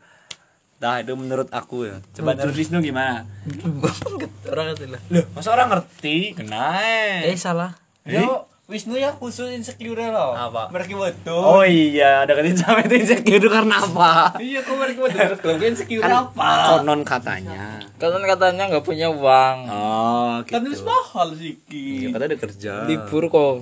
Nah 0.77 1.01
itu 1.01 1.13
menurut 1.17 1.49
aku 1.49 1.89
ya 1.89 1.97
Coba 2.13 2.37
menurut 2.37 2.53
Wisnu 2.53 2.77
gimana? 2.85 3.25
Orang 4.53 4.77
itu 4.77 4.85
lah. 4.87 5.01
Loh 5.09 5.25
masa 5.33 5.49
orang 5.51 5.67
ngerti? 5.73 6.37
Kena 6.37 6.77
Eh 7.25 7.33
salah. 7.33 7.73
Yo, 8.05 8.45
Wisnu 8.67 8.99
ya 8.99 9.15
khusus 9.15 9.47
insecure 9.49 10.11
loh. 10.11 10.35
Apa? 10.35 10.67
Mereka 10.69 10.93
betul. 10.93 11.39
Oh 11.39 11.63
iya 11.63 12.27
deketin 12.27 12.59
sama 12.59 12.83
itu 12.83 12.99
insecure 12.99 13.47
karena 13.47 13.79
apa? 13.79 14.35
Iya, 14.37 14.59
kok 14.59 14.75
mereka 14.75 14.99
betul. 15.07 15.19
Terus 15.23 15.39
kalau 15.43 15.55
gue 15.55 15.67
insecure 15.71 16.03
Kan 16.03 16.13
apa? 16.13 16.49
konon 16.75 17.01
katanya 17.01 17.79
Kalian 17.95 18.23
katanya 18.27 18.63
nggak 18.69 18.85
punya 18.85 19.07
uang. 19.07 19.57
Oh 19.71 20.33
gitu 20.43 20.53
Kan 20.53 20.61
wis 20.67 20.83
mahal 20.83 21.27
sih 21.33 21.55
Iya, 21.71 22.11
katanya 22.11 22.29
udah 22.35 22.41
kerja. 22.43 22.73
Libur 22.85 23.23
kok. 23.27 23.55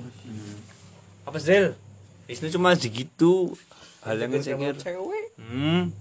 Apa 1.24 1.38
sih? 1.40 1.72
Wisnu 2.28 2.50
cuma 2.52 2.76
segitu. 2.76 3.56
Hal 4.04 4.20
yang 4.20 4.36
insecure. 4.36 4.76
Cewek. 4.76 5.38
Hmm. 5.40 5.94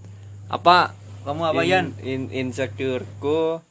Apa? 0.48 0.92
Kamu 1.24 1.40
apa 1.40 1.64
Yan? 1.64 1.96
in, 2.04 2.28
insecureku 2.28 3.64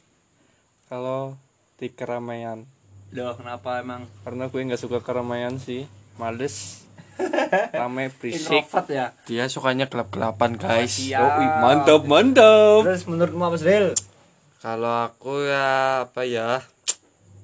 kalau 0.89 1.37
di 1.77 1.93
keramaian 1.93 2.65
Loh, 3.13 3.37
kenapa 3.37 3.77
emang? 3.77 4.09
karena 4.25 4.49
gue 4.49 4.57
nggak 4.57 4.81
suka 4.81 5.05
keramaian 5.05 5.61
sih 5.61 5.85
males 6.17 6.81
rame 7.77 8.09
berisik 8.09 8.65
Introvert 8.65 8.87
ya. 8.89 9.05
Dia 9.29 9.45
sukanya 9.45 9.85
gelap-gelapan, 9.85 10.57
guys. 10.57 10.97
Oh, 11.13 11.29
ih, 11.45 11.49
mantap 11.61 12.01
mantap 12.09 12.89
Terus 12.89 13.05
menurutmu 13.05 13.45
apa 13.45 13.57
Sril? 13.61 13.93
Kalau 14.57 15.13
aku 15.13 15.45
ya 15.45 16.09
apa 16.09 16.25
ya? 16.25 16.65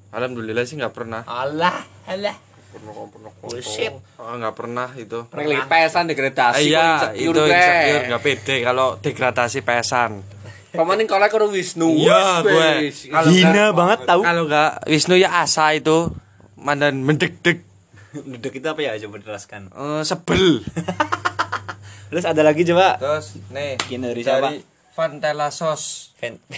Alhamdulillah 0.09 0.65
sih 0.65 0.73
nggak 0.73 0.89
pernah. 0.97 1.21
Allah, 1.29 1.85
Allah. 2.09 2.33
Pernah 2.69 2.93
pernah 3.09 3.31
Bullshit. 3.41 3.93
Ah, 4.21 4.37
nggak 4.37 4.53
pernah 4.53 4.89
itu. 4.93 5.25
Pernah 5.25 5.65
pesan 5.65 6.05
degradasi 6.05 6.69
iya, 6.69 7.09
itu 7.17 7.33
insecure, 7.33 8.03
nggak 8.13 8.21
pede 8.21 8.55
kalau 8.61 8.87
degradasi 9.01 9.59
pesan. 9.65 10.21
Pemanin 10.69 11.09
kalau 11.09 11.25
karo 11.25 11.49
Wisnu 11.49 11.97
Iya, 11.97 12.45
gue. 12.45 12.93
Hina 13.33 13.73
banget 13.73 14.05
tahu. 14.05 14.21
Kalau 14.21 14.45
nggak 14.45 14.85
Wisnu 14.85 15.17
ya 15.17 15.41
asa 15.41 15.73
itu 15.73 16.13
mandan 16.53 17.01
mendek-dek 17.01 17.65
Duduk 18.09 18.57
itu 18.57 18.65
apa 18.65 18.81
ya? 18.81 18.97
Coba 19.05 19.21
jelaskan. 19.21 19.69
Eh, 19.69 20.01
sebel. 20.01 20.65
Terus 22.09 22.25
ada 22.25 22.41
lagi 22.41 22.65
coba. 22.65 22.97
Terus 22.97 23.37
nih 23.53 23.77
Bikin 23.77 24.01
dari 24.01 24.21
siapa? 24.25 24.49
Dari 24.99 25.15
Vantela 25.15 25.47
Sos. 25.49 26.11
Ven- 26.19 26.43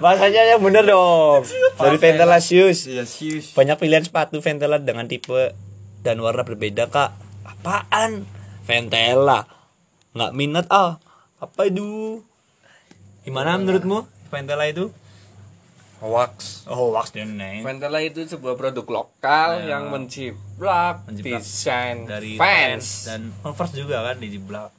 Bahasanya 0.00 0.42
yang 0.48 0.60
bener 0.60 0.82
dong. 0.82 1.44
Dari 1.76 1.96
Ventela 1.96 2.40
Shoes. 2.40 2.88
Iya. 2.88 3.04
Banyak 3.54 3.76
pilihan 3.78 4.02
sepatu 4.02 4.40
Ventela 4.40 4.80
dengan 4.80 5.06
tipe 5.06 5.54
dan 6.00 6.18
warna 6.18 6.42
berbeda, 6.42 6.88
Kak. 6.88 7.14
Apaan? 7.46 8.24
Ventela. 8.64 9.46
Nggak 10.10 10.32
minat 10.32 10.66
ah. 10.66 10.98
Apa 11.38 11.68
itu? 11.68 12.20
Gimana 13.22 13.54
menurutmu 13.54 14.08
Ventela 14.28 14.66
itu? 14.66 14.90
Wax. 16.00 16.64
Oh, 16.64 16.90
wax 16.90 17.12
dan 17.12 17.36
neng. 17.36 17.60
Ventela 17.60 18.00
itu 18.00 18.24
sebuah 18.24 18.56
produk 18.56 18.86
lokal 18.88 19.60
Ya. 19.60 19.76
yang 19.76 19.92
menjiplak 19.92 21.04
Menjiplak 21.04 21.44
desain 21.44 22.08
dari 22.08 22.40
fans. 22.40 23.04
dan 23.04 23.28
Converse 23.44 23.76
juga 23.76 24.00
kan 24.02 24.16
di 24.16 24.32
Jiblak. 24.32 24.72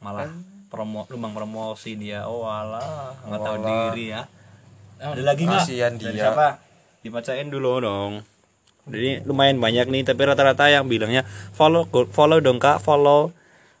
Malah 0.00 0.32
promo 0.66 1.06
lumbang 1.08 1.32
promosi 1.32 1.94
dia. 1.94 2.26
Oh 2.26 2.46
alah, 2.46 3.14
nggak 3.26 3.40
tahu 3.40 3.56
diri 3.62 4.04
ya. 4.14 4.22
Ada 4.96 5.22
lagi 5.22 5.42
nggak? 5.44 5.62
Kasihan 5.64 5.92
Dari 5.94 6.16
dia. 6.16 6.32
Siapa? 6.32 6.58
Dibacain 7.04 7.48
dulu 7.48 7.82
dong. 7.82 8.12
Jadi 8.86 9.26
lumayan 9.26 9.58
banyak 9.58 9.90
nih, 9.90 10.06
tapi 10.06 10.22
rata-rata 10.22 10.70
yang 10.70 10.86
bilangnya 10.86 11.26
follow 11.54 11.90
follow 12.14 12.38
dong 12.38 12.62
kak, 12.62 12.78
follow. 12.78 13.34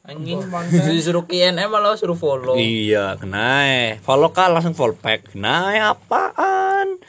Anjing 0.06 0.38
disuruh 0.70 1.26
KNM 1.26 1.66
malah 1.66 1.98
suruh 1.98 2.14
follow. 2.14 2.54
Iya, 2.54 3.18
kena 3.18 3.98
Follow 4.06 4.30
kak 4.30 4.54
langsung 4.54 4.74
full 4.74 4.94
pack. 4.94 5.34
Kena 5.34 5.90
apaan? 5.90 7.02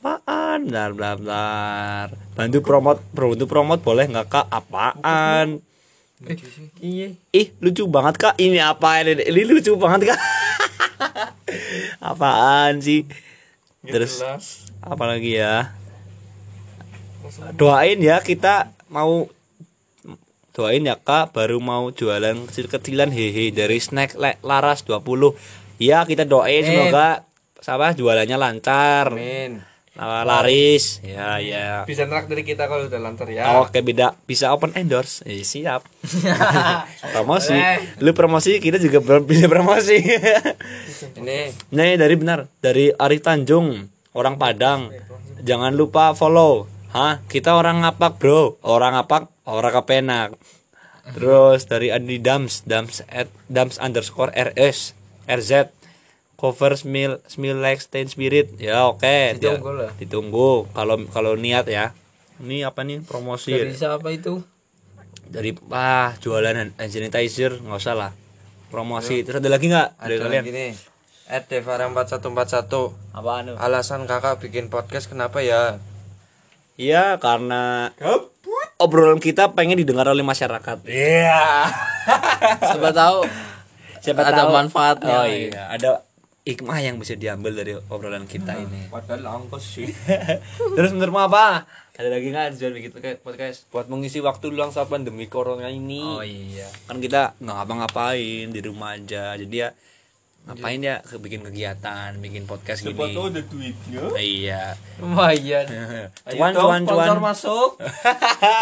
Apaan? 0.00 0.64
Bentar, 0.64 0.96
bentar, 0.96 1.16
bentar. 1.20 2.06
Bantu 2.32 2.58
promote, 2.64 3.00
bantu 3.12 3.44
promote 3.44 3.84
boleh 3.84 4.08
nggak 4.08 4.28
kak? 4.32 4.46
Apaan? 4.48 5.60
Iya. 6.80 7.12
Ih, 7.30 7.48
lucu 7.60 7.84
banget 7.86 8.14
kak. 8.16 8.34
Ini 8.36 8.58
apa 8.62 9.04
ini? 9.04 9.20
Ini 9.20 9.42
lucu 9.44 9.76
banget 9.76 10.12
kak. 10.14 10.20
apaan 12.10 12.80
sih? 12.80 13.04
Terus 13.84 14.24
apa 14.80 15.04
lagi 15.04 15.36
ya? 15.36 15.76
Doain 17.54 17.98
ya 17.98 18.22
kita 18.22 18.72
mau 18.88 19.28
doain 20.54 20.80
ya 20.80 20.96
kak 20.96 21.36
baru 21.36 21.60
mau 21.60 21.92
jualan 21.92 22.48
kecil-kecilan 22.48 23.12
hehe 23.12 23.52
dari 23.52 23.76
snack 23.76 24.16
Le- 24.16 24.40
laras 24.40 24.88
20 24.88 25.36
ya 25.76 26.08
kita 26.08 26.24
doain 26.24 26.64
semoga 26.64 27.28
apa 27.60 27.92
jualannya 27.92 28.38
lancar 28.40 29.12
Amin. 29.12 29.60
Laris 29.96 31.00
ya 31.00 31.40
ya. 31.40 31.88
Bisa 31.88 32.04
nerak 32.04 32.28
dari 32.28 32.44
kita 32.44 32.68
kalau 32.68 32.84
udah 32.84 33.00
lancar 33.00 33.28
ya. 33.32 33.64
oke 33.64 33.80
beda. 33.80 34.12
Bisa 34.28 34.52
open 34.52 34.76
endorse. 34.76 35.24
Eh, 35.24 35.40
siap. 35.40 35.88
Promosi. 37.16 37.56
Lu 38.04 38.12
promosi 38.12 38.60
kita 38.60 38.76
juga 38.76 39.00
bisa 39.30 39.48
promosi. 39.48 39.96
Ini. 41.16 41.72
Nih 41.72 41.92
dari 41.96 42.14
benar 42.20 42.44
dari 42.60 42.92
Ari 42.92 43.18
Tanjung 43.24 43.88
orang 44.12 44.36
Padang. 44.36 44.92
Jangan 45.40 45.72
lupa 45.72 46.12
follow. 46.12 46.68
Hah? 46.92 47.24
Kita 47.28 47.56
orang 47.56 47.84
ngapak 47.84 48.20
bro. 48.20 48.60
Orang 48.64 48.96
ngapak 48.96 49.32
orang 49.48 49.72
kepenak. 49.80 50.28
Terus 51.16 51.70
dari 51.70 51.94
Andi 51.94 52.18
Dams 52.18 52.66
Dams 52.66 53.00
at 53.06 53.30
Dams 53.46 53.78
underscore 53.78 54.34
RS 54.34 54.92
RZ 55.30 55.75
cover 56.36 56.72
smil 56.72 57.18
smil 57.24 57.56
like 57.56 57.80
stain 57.80 58.06
spirit 58.06 58.52
ya 58.56 58.86
oke 58.86 59.36
Ditunggu 59.36 59.66
Dia- 59.66 59.80
lah. 59.82 59.92
ditunggu 59.96 60.50
kalau 60.70 60.96
kalau 61.08 61.32
niat 61.34 61.64
ya 61.66 61.96
ini 62.38 62.60
apa 62.60 62.84
nih 62.84 63.00
promosi 63.00 63.50
Dari 63.50 63.72
siapa 63.72 64.08
itu? 64.10 64.44
dari 65.26 65.50
ah 65.68 66.14
jualan 66.16 66.54
hand 66.54 66.72
sanitizer 66.78 67.58
nggak 67.58 67.76
usah 67.76 67.96
lah 67.96 68.12
promosi 68.66 69.24
terus 69.24 69.40
ada 69.40 69.48
lagi 69.48 69.66
nggak 69.66 69.88
dari 69.98 70.14
ada 70.14 70.22
kalian 70.22 70.42
lagi 70.42 70.52
nih. 70.52 70.72
At 71.26 71.50
Devara 71.50 71.90
4141. 71.90 72.94
apaan 73.10 73.50
tuh? 73.50 73.56
Alasan 73.58 74.06
kakak 74.06 74.38
bikin 74.38 74.70
podcast 74.70 75.10
kenapa 75.10 75.42
ya? 75.42 75.82
Iya 76.76 77.18
karena 77.18 77.90
obrolan 78.76 79.18
kita 79.18 79.50
pengen 79.50 79.74
didengar 79.74 80.06
oleh 80.06 80.22
masyarakat. 80.22 80.86
Iya. 80.86 81.66
Siapa 82.70 82.94
tahu 82.94 83.26
Siapa 83.98 84.22
Ada 84.22 84.38
tahu 84.38 84.48
manfaatnya. 84.54 85.16
Oh 85.16 85.26
iya, 85.26 85.66
ada 85.66 86.05
hikmah 86.46 86.78
yang 86.78 87.02
bisa 87.02 87.18
diambil 87.18 87.58
dari 87.58 87.74
obrolan 87.90 88.30
kita 88.30 88.54
ini. 88.54 88.86
Padahal 88.86 89.42
ongkos 89.42 89.66
sih. 89.66 89.90
Terus 90.78 90.94
menurutmu 90.94 91.18
apa? 91.18 91.66
Ada 91.98 92.06
lagi 92.06 92.30
nggak 92.30 92.54
tujuan 92.54 92.72
bikin 92.78 92.90
podcast-? 93.18 93.66
Buat 93.74 93.90
mengisi 93.90 94.22
waktu 94.22 94.54
luang 94.54 94.70
saat 94.70 94.86
pandemi 94.86 95.26
corona 95.26 95.66
ini. 95.66 95.98
Oh 95.98 96.22
iya, 96.22 96.70
kan 96.86 97.02
kita 97.02 97.34
nggak 97.42 97.56
ngapa-ngapain 97.56 98.46
di 98.54 98.60
rumah 98.62 98.94
aja, 98.94 99.34
jadi 99.34 99.56
ya 99.58 99.68
ngapain 100.46 100.78
ya 100.78 101.02
bikin 101.18 101.42
kegiatan, 101.42 102.14
bikin 102.22 102.46
podcast 102.46 102.86
gini. 102.86 102.94
ada 102.94 103.42
duitnya. 103.42 104.02
Iya. 104.14 104.78
lumayan. 105.02 105.66
Cuan 106.30 106.54
cuan 106.54 106.86
cuan. 106.86 107.10
Sponsor 107.10 107.18
masuk. 107.18 107.70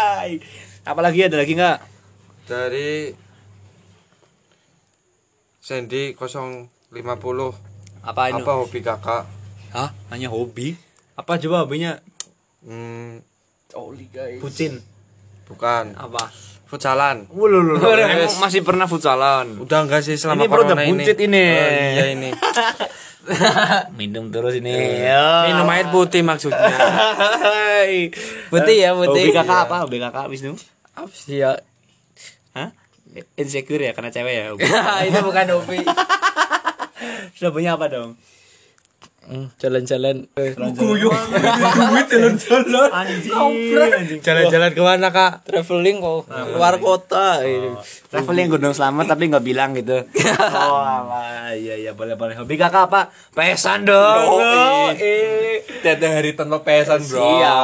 Apalagi 0.89 1.29
ada 1.29 1.37
lagi 1.37 1.53
nggak? 1.53 1.77
Dari 2.49 3.13
Sandy 5.61 6.17
050. 6.17 7.74
Apa 8.05 8.29
ini? 8.29 8.41
Apa 8.45 8.51
hobi 8.61 8.79
kakak? 8.85 9.25
Hah? 9.73 9.89
Hanya 10.13 10.29
hobi? 10.29 10.77
Apa 11.17 11.41
coba 11.41 11.65
hobinya? 11.65 11.97
Hmm, 12.61 13.17
Oli 13.73 14.05
guys. 14.13 14.37
Bucin. 14.37 14.77
bukan. 15.45 15.93
Apa? 15.97 16.29
Futsalan. 16.65 17.29
Wulu 17.29 17.77
Emang 17.77 18.41
masih 18.41 18.61
pernah 18.61 18.85
futsalan. 18.85 19.57
Udah 19.61 19.85
enggak 19.85 20.01
sih 20.01 20.17
selama 20.17 20.45
Ini 20.45 20.49
corona 20.49 20.81
ini? 20.81 20.89
buncit 20.97 21.17
ini. 21.21 21.45
Oh, 21.45 21.69
iya 21.93 22.05
ini. 22.13 22.29
Minum 23.99 24.29
terus 24.29 24.57
ini. 24.57 24.73
Minum 25.49 25.65
air 25.69 25.89
putih 25.89 26.21
maksudnya. 26.21 26.77
Putih 28.49 28.75
ya, 28.81 28.93
Hobi 28.93 29.05
putih. 29.09 29.33
kakak 29.33 29.69
apa? 29.69 29.85
Hobi 29.85 29.97
kakak 29.97 30.25
Wisnu? 30.29 30.57
Apa 30.93 31.09
sih 31.13 31.41
ya? 31.41 31.57
Hah? 32.53 32.69
Insecure 33.37 33.85
ya 33.85 33.93
karena 33.93 34.09
cewek 34.09 34.33
ya. 34.33 34.43
hobi. 34.49 34.65
itu 35.09 35.19
bukan 35.21 35.45
hobi. 35.57 35.79
Sudah 37.35 37.51
punya 37.51 37.75
apa 37.75 37.87
dong? 37.87 38.15
Hmm, 39.25 39.49
Jalan-jalan. 39.57 40.29
Anjing. 42.93 43.33
Anjing. 43.73 44.19
Jalan-jalan 44.21 44.69
ke 44.69 44.81
mana 44.85 45.09
kak? 45.09 45.41
Traveling 45.49 45.97
kok 45.97 46.29
keluar 46.29 46.77
kota 46.77 47.41
ini. 47.41 47.73
Traveling 48.13 48.53
Gunung 48.53 48.77
Selamat 48.77 49.09
tapi 49.09 49.33
nggak 49.33 49.41
bilang 49.41 49.73
gitu. 49.73 49.97
oh, 50.69 51.09
iya 51.57 51.73
iya 51.73 51.91
boleh 51.97 52.13
boleh. 52.13 52.37
Hobi 52.37 52.53
kakak 52.53 52.85
apa? 52.93 53.09
Pesan 53.33 53.89
dong. 53.89 54.29
Oh, 54.29 54.93
eh. 54.93 55.65
Tiada 55.81 56.21
hari 56.21 56.37
tanpa 56.37 56.61
pesan 56.61 57.01
bro. 57.09 57.25
Iya. 57.25 57.55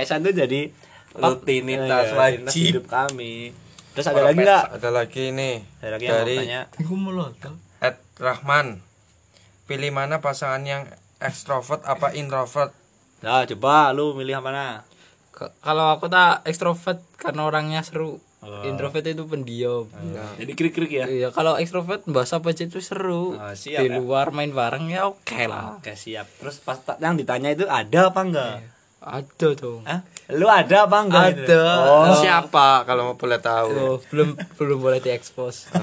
Pesan 0.00 0.24
tuh 0.24 0.32
jadi 0.32 0.72
Rutinitas 1.10 2.06
Iya, 2.06 2.16
wajib. 2.16 2.64
hidup 2.80 2.86
kami. 2.88 3.52
Terus 3.92 4.06
ada 4.08 4.24
lagi 4.24 4.40
nggak? 4.40 4.64
Ada 4.80 4.88
lagi 4.88 5.24
nih. 5.36 5.54
Ada 5.84 5.88
lagi 5.90 6.04
yang 6.06 6.14
mau 6.16 6.20
Dari 6.24 6.36
tanya? 6.40 6.60
Ed 7.84 7.96
Rahman. 8.16 8.89
Pilih 9.70 9.94
mana 9.94 10.18
pasangan 10.18 10.66
yang 10.66 10.82
ekstrovert 11.22 11.86
apa 11.86 12.10
introvert? 12.10 12.74
Nah, 13.22 13.46
coba 13.46 13.94
lu 13.94 14.18
milih 14.18 14.42
apa? 14.42 14.82
K- 15.30 15.54
Kalau 15.62 15.94
aku 15.94 16.10
tak 16.10 16.42
ekstrovert 16.42 16.98
karena 17.14 17.46
orangnya 17.46 17.78
seru. 17.80 18.18
Introvert 18.66 19.06
itu 19.06 19.22
pendiam. 19.30 19.86
Jadi 20.34 20.58
krik-krik 20.58 20.90
ya. 20.90 21.06
Iya, 21.06 21.28
kalau 21.30 21.54
ekstrovert 21.54 22.02
bahasa 22.10 22.42
apa 22.42 22.50
aja 22.50 22.66
itu 22.66 22.82
seru. 22.82 23.38
Oh, 23.38 23.54
siap 23.54 23.78
Di 23.78 23.86
ya. 23.86 23.94
luar 23.94 24.34
main 24.34 24.50
bareng 24.50 24.90
ya 24.90 25.06
oke 25.06 25.38
lah. 25.46 25.78
Oke, 25.78 25.94
siap. 25.94 26.26
Terus 26.42 26.58
pas 26.58 26.82
yang 26.98 27.14
ditanya 27.14 27.54
itu 27.54 27.70
ada 27.70 28.10
apa 28.10 28.20
enggak? 28.26 28.66
Ada 28.98 29.48
dong. 29.54 29.86
Hah? 29.86 30.02
Lu 30.34 30.50
ada 30.50 30.90
apa 30.90 30.98
enggak? 30.98 31.46
Ada. 31.46 31.62
Oh. 31.78 32.16
Siapa 32.18 32.82
kalau 32.82 33.12
mau 33.12 33.16
boleh 33.16 33.38
tahu? 33.38 33.70
Oh, 33.70 33.96
belum 34.10 34.34
belum 34.58 34.78
boleh 34.82 34.98
diekspos. 34.98 35.70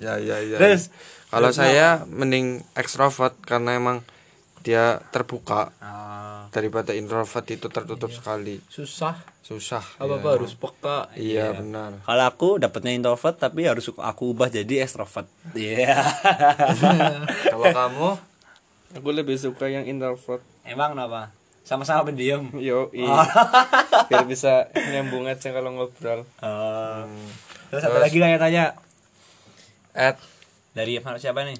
Ah, 0.00 0.16
ya 0.16 0.16
ya 0.16 0.40
ya. 0.40 0.56
Terus 0.56 0.88
kalau 1.30 1.50
saya 1.50 2.02
mending 2.04 2.60
ekstrovert 2.74 3.38
karena 3.40 3.78
emang 3.78 4.02
dia 4.60 5.00
terbuka 5.08 5.72
Ah. 5.80 6.50
daripada 6.52 6.92
introvert 6.92 7.46
itu 7.48 7.70
tertutup 7.70 8.10
sekali 8.10 8.60
susah 8.68 9.16
susah 9.40 9.80
apa 9.96 10.18
apa 10.18 10.28
harus 10.36 10.52
peka 10.52 11.08
iya 11.14 11.50
benar 11.50 12.02
Kalau 12.02 12.24
aku 12.26 12.48
dapatnya 12.58 12.92
introvert 12.92 13.38
tapi 13.38 13.64
harus 13.64 13.88
aku 13.88 14.30
ubah 14.30 14.46
jadi 14.46 14.84
extrovert. 14.84 15.24
Iya. 15.54 15.96
kalau 17.52 17.66
kamu 17.70 18.08
Aku 18.90 19.14
lebih 19.14 19.38
suka 19.38 19.70
yang 19.70 19.86
introvert. 19.86 20.42
Emang 20.66 20.98
kenapa? 20.98 21.30
Sama-sama 21.62 22.02
pendiam. 22.02 22.50
Yo, 22.58 22.90
biar 24.10 24.26
bisa 24.26 24.66
nyambung 24.74 25.30
aja 25.30 25.54
kalau 25.54 25.70
ngobrol. 25.70 26.26
Oh. 26.42 27.06
Terus 27.70 27.86
ada 27.86 28.02
lagi 28.02 28.18
nanya 28.18 28.42
tanya 28.42 28.64
at 29.94 30.18
dari 30.70 30.98
mana 30.98 31.18
siapa 31.18 31.42
nih? 31.42 31.58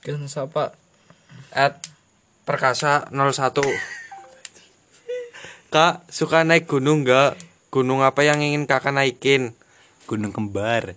kan 0.00 0.22
siapa 0.24 0.70
at 1.50 1.82
perkasa 2.46 3.10
01 3.10 3.58
kak 5.66 6.06
suka 6.06 6.46
naik 6.46 6.70
gunung 6.70 7.02
nggak 7.02 7.34
gunung 7.74 8.00
apa 8.00 8.22
yang 8.22 8.38
ingin 8.38 8.64
kakak 8.64 8.94
naikin 8.94 9.52
Gunung 10.06 10.30
Kembar. 10.30 10.94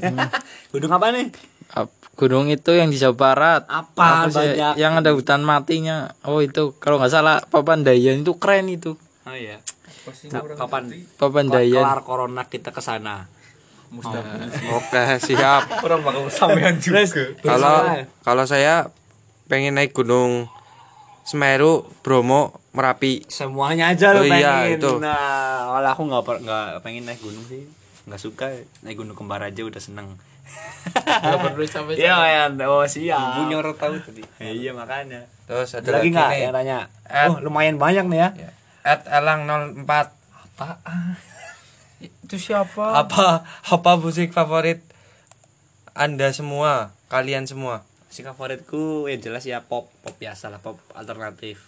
Gunung 0.72 0.92
apa 0.96 1.12
nih? 1.12 1.28
Ap- 1.76 1.92
gunung 2.16 2.48
itu 2.48 2.72
yang 2.72 2.88
di 2.88 2.96
Jawa 2.96 3.12
Barat 3.12 3.62
Apa 3.68 4.32
sih? 4.32 4.56
banyak? 4.56 4.80
yang 4.80 4.96
ada 4.96 5.12
hutan 5.12 5.44
matinya 5.44 6.16
oh 6.24 6.40
itu 6.40 6.72
kalau 6.80 6.96
nggak 6.96 7.12
salah 7.12 7.44
Papandayan 7.44 8.24
itu 8.24 8.32
keren 8.40 8.72
itu 8.72 8.96
Oh 9.28 9.36
iya. 9.36 9.60
Nah, 10.32 10.40
kapan 10.56 10.96
Papandayan 11.20 11.82
kelar 11.82 12.00
corona 12.06 12.48
kita 12.48 12.72
ke 12.72 12.80
sana? 12.80 13.28
Oke 14.68 15.00
siap 15.18 15.62
Orang 15.80 16.00
bakal 16.02 16.26
sampean 16.26 16.76
juga. 16.76 17.06
kalau 17.40 17.86
kalau 18.20 18.44
saya 18.44 18.90
pengen 19.46 19.74
naik 19.74 19.92
gunung 19.92 20.50
Semeru 21.22 21.82
Bromo 22.00 22.54
Merapi 22.70 23.26
Semuanya 23.26 23.90
aja 23.90 24.10
lo 24.10 24.20
Oh 24.20 24.24
iya, 24.24 24.62
pengen. 24.62 24.78
itu. 24.78 24.90
Nah, 24.98 25.16
kalau 25.72 25.88
aku 25.88 26.02
nggak 26.04 26.22
nggak 26.40 26.66
pengen 26.80 27.02
naik 27.02 27.18
gunung 27.18 27.42
sih. 27.42 27.66
Nggak 28.04 28.20
suka 28.20 28.46
naik 28.80 28.94
gunung 28.96 29.14
kembar 29.14 29.40
aja 29.40 29.58
udah 29.60 29.80
seneng. 29.80 30.14
nggak 30.94 31.40
perlu 31.42 31.64
sampai 31.64 31.96
Iya, 31.96 32.14
ya. 32.22 32.42
Oh, 32.64 32.84
siap. 32.84 33.42
Punya 33.42 33.56
orang 33.56 33.74
tahu 33.74 33.98
tadi. 33.98 34.22
Iya, 34.38 34.70
makanya. 34.72 35.26
terus 35.46 35.72
ada 35.72 35.88
lagi 35.92 36.10
nggak 36.10 36.30
yang 36.36 36.50
tanya? 36.52 36.78
At- 37.02 37.26
Oh, 37.28 37.38
lumayan 37.40 37.74
banyak 37.76 38.06
nih 38.06 38.18
ya. 38.20 38.28
at 38.84 39.02
elang 39.08 39.46
04 39.46 40.14
itu 41.98 42.36
siapa 42.36 42.92
apa 42.96 43.40
apa 43.66 43.90
musik 43.96 44.30
favorit 44.30 44.84
anda 45.92 46.28
semua 46.30 46.92
kalian 47.06 47.44
semua 47.44 47.84
Si 48.06 48.20
favoritku 48.20 49.06
yang 49.06 49.20
jelas 49.20 49.44
ya 49.44 49.60
pop, 49.60 49.92
pop 50.00 50.16
biasa 50.16 50.48
lah, 50.48 50.56
pop 50.56 50.80
alternatif. 50.94 51.60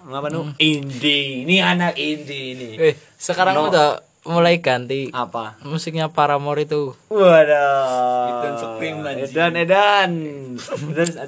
Ngapa 0.00 0.32
nu? 0.32 0.48
Indie. 0.56 1.44
Ini 1.44 1.60
anak 1.60 1.92
indie 1.92 2.56
ini. 2.56 2.70
eh 2.74 2.96
sekarang 3.14 3.52
No. 3.54 3.68
udah 3.68 4.00
mulai 4.22 4.60
ganti 4.60 5.08
Apa? 5.10 5.60
musiknya 5.60 6.08
Paramore 6.08 6.64
itu 6.64 6.96
Waduh. 7.10 8.32
Edan 8.32 8.54
Supreme. 8.56 9.04
Edan, 9.04 9.52
Edan. 9.54 10.10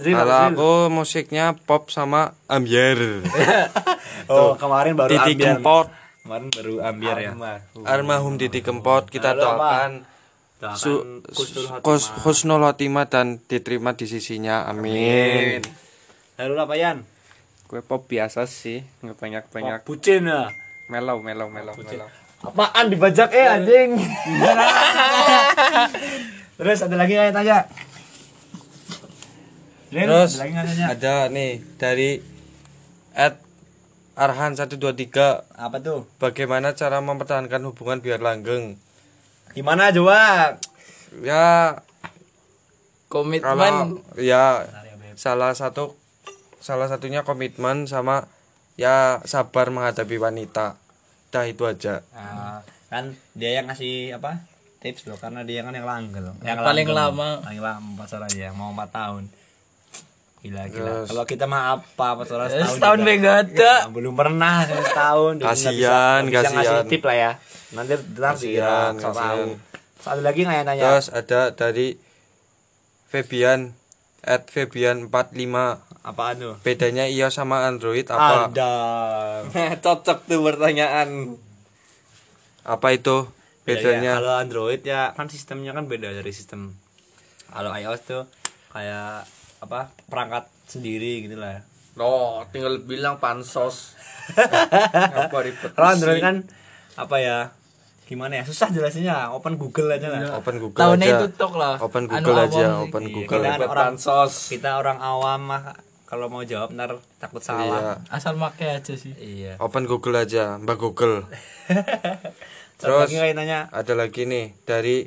Kalau 0.00 0.38
aku 0.48 0.70
musiknya 0.88 1.52
pop 1.58 1.88
sama 1.88 2.32
ambiar 2.46 2.96
Oh, 4.32 4.56
kemarin 4.56 4.96
baru 4.96 5.20
titik 5.20 5.36
ambiar. 5.42 5.60
Kemarin 6.22 6.54
baru 6.54 6.74
ambiar 6.87 7.18
ya. 7.18 7.35
almarhum 7.82 8.38
titik 8.38 8.62
kempot 8.62 9.11
kita 9.11 9.35
doakan 9.35 10.06
Su- 10.78 11.18
husnul 12.22 12.62
khotimah 12.62 13.11
dan 13.11 13.42
diterima 13.50 13.98
di 13.98 14.06
sisinya 14.06 14.62
amin 14.70 15.66
Lalu 16.38 16.54
apa 16.58 16.74
Yan? 16.78 16.98
Gue 17.66 17.82
pop 17.82 18.04
biasa 18.04 18.44
sih, 18.44 18.85
nggak 19.00 19.16
banyak 19.16 19.44
banyak. 19.48 19.78
Pop 19.82 19.96
bucin 19.96 20.28
ya. 20.28 20.52
Melow, 20.90 21.24
melow, 21.24 21.48
melow, 21.48 21.72
melow. 21.72 22.08
Apaan 22.42 22.90
dibajak 22.90 23.30
eh 23.32 23.46
anjing? 23.48 23.96
Terus 26.58 26.78
ada 26.85 26.96
lagi 26.98 27.14
yang 27.14 27.32
tanya? 27.32 27.64
Lin, 29.92 30.08
terus 30.08 30.40
ada 30.40 30.64
lagi 30.64 30.80
ada 30.80 31.14
nih 31.28 31.61
dari 31.76 32.11
at 33.12 33.37
Arhan 34.14 34.53
123 34.53 34.77
Apa 35.51 35.77
tuh? 35.79 36.05
bagaimana 36.16 36.72
cara 36.72 36.98
mempertahankan 36.98 37.62
hubungan 37.64 37.98
biar 37.98 38.18
langgeng 38.18 38.77
Gimana 39.51 39.88
coba? 39.88 40.57
ya 41.20 41.77
komitmen 43.07 43.44
kalau 43.44 44.01
ya 44.16 44.64
salah 45.14 45.53
satu 45.53 45.92
salah 46.57 46.88
satunya 46.88 47.20
komitmen 47.20 47.85
sama 47.85 48.25
ya 48.75 49.20
sabar 49.22 49.68
menghadapi 49.68 50.16
wanita 50.16 50.81
dah 51.29 51.44
itu 51.44 51.64
aja 51.64 52.01
Nah, 52.12 52.64
kan 52.88 53.12
dia 53.33 53.57
yang 53.57 53.68
ngasih 53.68 54.16
apa? 54.16 54.40
Tips 54.81 55.05
loh 55.05 55.16
karena 55.16 55.44
dia 55.44 55.61
kan 55.61 55.72
yang 55.72 55.85
langgeng. 55.85 56.33
Yang 56.40 56.59
Paling 56.59 56.88
langgeng. 56.90 56.96
lama. 56.96 57.29
Paling 57.40 57.62
lama 57.62 57.88
pacaran 57.96 58.33
ya, 58.33 58.51
mau 58.51 58.68
4 58.68 58.90
tahun. 58.90 59.22
Gila 60.42 60.62
gila. 60.66 61.07
Kalau 61.07 61.22
kita 61.22 61.46
mah 61.46 61.62
apa 61.72 62.18
pacaran 62.18 62.50
setahun? 62.50 62.74
setahun 62.74 62.98
juga. 62.98 63.07
be 63.07 63.12
nggak 63.16 63.37
ada 63.40 63.72
Nah, 63.78 63.90
belum 63.90 64.14
pernah 64.14 64.55
setahun. 64.66 65.33
Jadi 65.38 65.46
nggak 66.26 66.42
bisa- 66.42 66.50
ngasih 66.52 66.90
tip 66.90 67.02
lah 67.02 67.16
ya. 67.16 67.33
Nanti 67.72 67.94
so 67.94 68.20
kasian. 68.20 68.92
tahu 68.98 69.42
satu 69.96 70.20
lagi 70.20 70.40
nggak 70.42 70.57
yang 70.57 70.66
nanya? 70.66 70.83
Terus 70.85 71.07
ada 71.09 71.40
dari 71.52 71.94
Febian 73.07 73.70
at 74.20 74.46
Febian 74.46 75.07
45 75.07 75.78
apaan 76.02 76.35
tuh 76.37 76.55
bedanya 76.61 77.07
iOS 77.07 77.38
sama 77.38 77.62
Android 77.62 78.02
apa? 78.05 78.50
Ada. 78.50 78.72
Cocok 79.85 80.18
tuh 80.26 80.40
pertanyaan. 80.42 81.38
apa 82.62 82.88
itu 82.90 83.26
Ya, 83.62 83.74
ya, 83.74 83.78
bedanya 83.78 84.12
kalau 84.18 84.35
Android 84.37 84.83
ya 84.83 85.14
kan 85.14 85.26
sistemnya 85.26 85.70
kan 85.70 85.87
beda 85.87 86.11
dari 86.11 86.31
sistem. 86.31 86.74
Kalau 87.46 87.70
iOS 87.70 88.00
tuh 88.02 88.22
kayak 88.70 89.22
apa 89.62 89.94
perangkat 90.11 90.51
sendiri 90.66 91.22
gitu 91.22 91.38
lah 91.38 91.62
oh 92.01 92.40
tinggal 92.48 92.81
bilang 92.85 93.20
pansos. 93.20 93.96
Apa 95.18 95.44
ribet? 95.44 95.75
kalau 95.75 95.88
Android 95.92 96.22
kan 96.22 96.46
apa 96.94 97.16
ya 97.18 97.38
gimana 98.07 98.40
ya 98.40 98.44
susah 98.46 98.70
jelasinnya. 98.70 99.33
Open 99.35 99.59
Google 99.59 99.92
aja 99.92 100.09
lah. 100.12 100.38
Open 100.38 100.57
Google 100.62 100.81
tahunnya 100.81 101.07
aja. 101.09 101.18
itu 101.20 101.27
tok 101.37 101.55
lah. 101.59 101.77
Open 101.81 102.07
Anu 102.07 102.12
Google 102.12 102.38
awam 102.38 102.48
aja 102.48 102.64
sih. 102.64 102.85
open 102.87 103.03
Iya, 103.03 103.14
Google. 103.16 103.40
kita 103.42 103.48
kan 103.51 103.61
orang 103.61 103.85
Pansos. 103.96 104.33
kita 104.48 104.70
orang 104.79 104.98
awam 105.01 105.40
mah 105.48 105.62
kalau 106.07 106.29
mau 106.29 106.44
jawab 106.44 106.77
ntar 106.77 107.01
takut 107.16 107.40
iya. 107.40 107.48
Salah 107.48 107.81
asal 108.12 108.35
make 108.38 108.68
aja 108.68 108.94
sih. 108.94 109.12
Iya. 109.16 109.57
Open 109.59 109.88
Google 109.88 110.22
aja 110.22 110.61
Mbak 110.61 110.77
Google. 110.79 111.27
Terus 112.81 113.09
lagi 113.11 113.35
nanya. 113.35 113.70
ada 113.70 113.94
lagi 113.94 114.27
nih 114.27 114.55
dari 114.66 115.07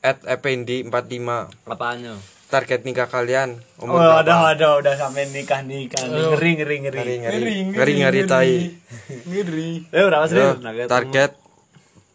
at 0.00 0.22
Ependi 0.28 0.86
45 0.86 1.66
apaan 1.66 1.98
tuh 1.98 2.35
target 2.46 2.86
nikah 2.86 3.06
kalian 3.06 3.58
umur 3.76 3.98
Oh, 3.98 4.00
berapa? 4.00 4.22
udah, 4.22 4.38
udah, 4.54 4.70
udah 4.78 4.94
sampai 4.94 5.26
nikah 5.28 5.60
nikah. 5.60 5.98
Ngeri, 6.02 6.50
ngeri, 6.56 6.76
ngeri. 6.80 6.98
ngeri 6.98 7.14
ngeri 7.18 7.52
ngeri 7.74 7.92
ngeri 8.00 8.20
tai 8.24 8.54
Eh, 9.90 10.04
berapa 10.06 10.26
sih? 10.26 10.38
Yo, 10.38 10.54
target 10.86 11.34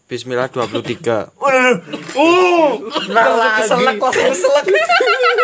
Bismillah 0.08 0.48
23 0.48 1.32
Uh, 2.12 2.76
nah 3.08 3.28
lagi. 3.32 3.64
Keselak, 3.64 3.96
keselak. 3.96 4.66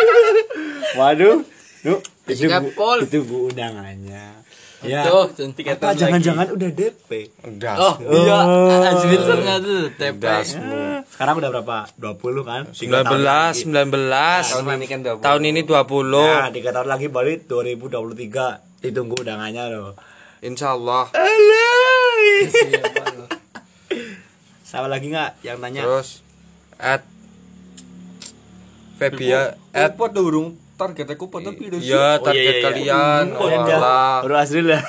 Waduh, 0.98 1.40
Duh, 1.80 1.98
itu 2.26 2.44
bu, 2.44 2.68
itu 3.00 3.18
bu 3.24 3.48
undangannya. 3.48 4.37
Ya. 4.78 5.02
tuh 5.02 5.26
tiket 5.50 5.74
Apa 5.74 5.90
jangan-jangan 5.90 6.54
udah 6.54 6.70
DP? 6.70 7.34
udah 7.42 7.74
oh 7.76 7.94
iya 7.98 8.38
Azril 8.88 9.22
ternyata 9.26 9.74
semua 10.46 11.02
Sekarang 11.04 11.34
udah 11.36 11.50
berapa? 11.50 11.78
20 11.98 12.46
kan? 12.46 12.62
19 12.70 12.78
Tiga 12.78 13.02
tahun 13.02 13.20
lagi. 13.20 13.66
19 13.66 13.74
Tahun 14.54 14.70
ini 14.70 14.86
kan 14.86 14.98
20. 15.02 15.18
tahun 15.18 15.42
ini 15.44 15.60
20 15.62 16.14
Nah, 16.14 16.50
tiga 16.50 16.70
tahun 16.70 16.88
lagi 16.88 17.06
balik 17.08 17.38
2023. 17.44 18.62
Ditunggu 18.78 19.18
undangannya 19.18 19.64
loh. 19.74 19.98
Insya 20.38 20.70
Allah 20.72 21.10
Sama 24.62 24.86
lagi 24.92 25.10
nggak 25.10 25.42
yang 25.42 25.58
tanya? 25.58 25.82
terus 25.82 26.22
at 26.78 27.02
Febia 28.94 29.58
at 29.70 29.94
Apa 29.94 30.06
durung 30.08 30.54
target 30.78 31.06
aku 31.10 31.26
pada 31.26 31.50
video 31.50 31.82
sih? 31.82 31.90
ya 31.90 31.98
Oh, 31.98 32.06
iya, 32.06 32.22
target 32.22 32.38
iya, 32.38 32.54
iya. 32.54 32.64
kalian 32.64 33.24
Oh, 33.34 33.48
iya, 33.50 33.58
iya. 33.58 33.78
Baru 34.22 34.34
ya. 34.64 34.80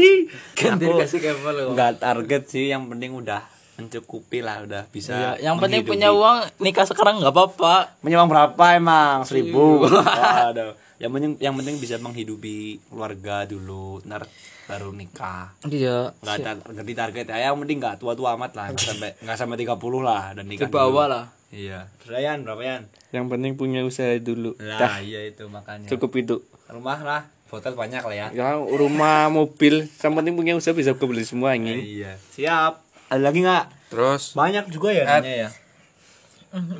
ganti 0.58 0.84
Aku 0.86 0.92
dikasih 0.96 1.18
kepo 1.18 1.50
lo 1.50 1.62
Enggak 1.74 1.92
target 1.98 2.42
sih, 2.46 2.70
yang 2.70 2.86
penting 2.86 3.10
udah 3.10 3.42
mencukupi 3.72 4.38
lah, 4.44 4.62
udah 4.62 4.86
bisa. 4.88 5.34
yang 5.42 5.58
penting 5.58 5.82
punya 5.82 6.14
uang 6.14 6.46
nikah 6.62 6.86
sekarang 6.86 7.18
nggak 7.18 7.34
apa-apa 7.34 7.98
Punya 7.98 8.22
uang 8.22 8.30
berapa 8.30 8.64
emang? 8.78 9.26
Seribu. 9.26 9.82
Waduh. 9.90 10.78
Yang 11.02 11.10
penting 11.10 11.32
yang 11.42 11.54
penting 11.58 11.74
bisa 11.82 11.98
menghidupi 11.98 12.78
keluarga 12.86 13.42
dulu, 13.42 13.98
ntar 14.06 14.22
baru 14.70 14.94
nikah. 14.94 15.50
iya 15.66 16.14
Enggak 16.22 16.36
ada 16.38 16.50
ganti 16.70 16.94
target 16.94 17.26
ya. 17.26 17.50
Yang 17.50 17.66
penting 17.66 17.78
enggak 17.82 17.96
tua-tua 17.98 18.38
amat 18.38 18.54
lah, 18.54 18.70
nggak 18.70 18.86
sampai 18.86 19.10
enggak 19.18 19.36
sampai 19.36 19.56
30 19.58 19.82
lah 19.98 20.22
dan 20.38 20.44
nikah. 20.46 20.70
Di 20.70 20.70
bawah 20.70 21.06
lah. 21.10 21.24
Iya. 21.52 21.84
Yan, 22.08 22.42
berapa 22.42 22.58
Yan? 22.60 22.82
Yang 23.12 23.26
penting 23.28 23.52
punya 23.54 23.84
usaha 23.84 24.08
dulu. 24.16 24.56
Lah, 24.56 24.80
Dah, 24.80 24.96
iya 24.98 25.20
itu 25.22 25.44
makanya. 25.46 25.84
cukup 25.86 26.10
itu. 26.16 26.36
Rumah 26.66 27.00
lah. 27.00 27.22
hotel 27.52 27.76
banyak 27.76 28.00
lah 28.00 28.16
ya 28.16 28.28
Ya 28.32 28.56
rumah 28.56 29.28
mobil, 29.28 29.84
yang 29.92 30.16
penting 30.16 30.32
punya 30.32 30.56
usaha 30.56 30.72
bisa 30.72 30.96
kebeli 30.96 31.20
semua 31.20 31.52
ini. 31.52 32.00
iya 32.00 32.16
siap 32.32 32.80
ada 33.06 33.20
lagi 33.20 33.44
nggak 33.44 33.92
Terus 33.92 34.32
banyak 34.32 34.72
juga 34.72 34.88
ya 34.88 35.04
At- 35.04 35.20
nanya 35.20 35.36
ya 35.36 35.50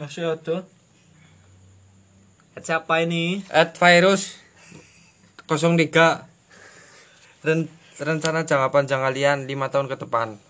Masih 0.00 0.32
ada. 0.32 0.64
At 2.56 2.64
siapa 2.64 3.04
ini 3.04 3.44
at 3.48 3.76
virus 3.76 4.40
03 5.44 6.24
Ren- 7.44 7.68
rencana 7.98 8.48
jangka 8.48 8.72
panjang 8.72 9.04
kalian 9.04 9.44
5 9.44 9.68
tahun 9.68 9.92
ke 9.92 10.00
depan. 10.00 10.40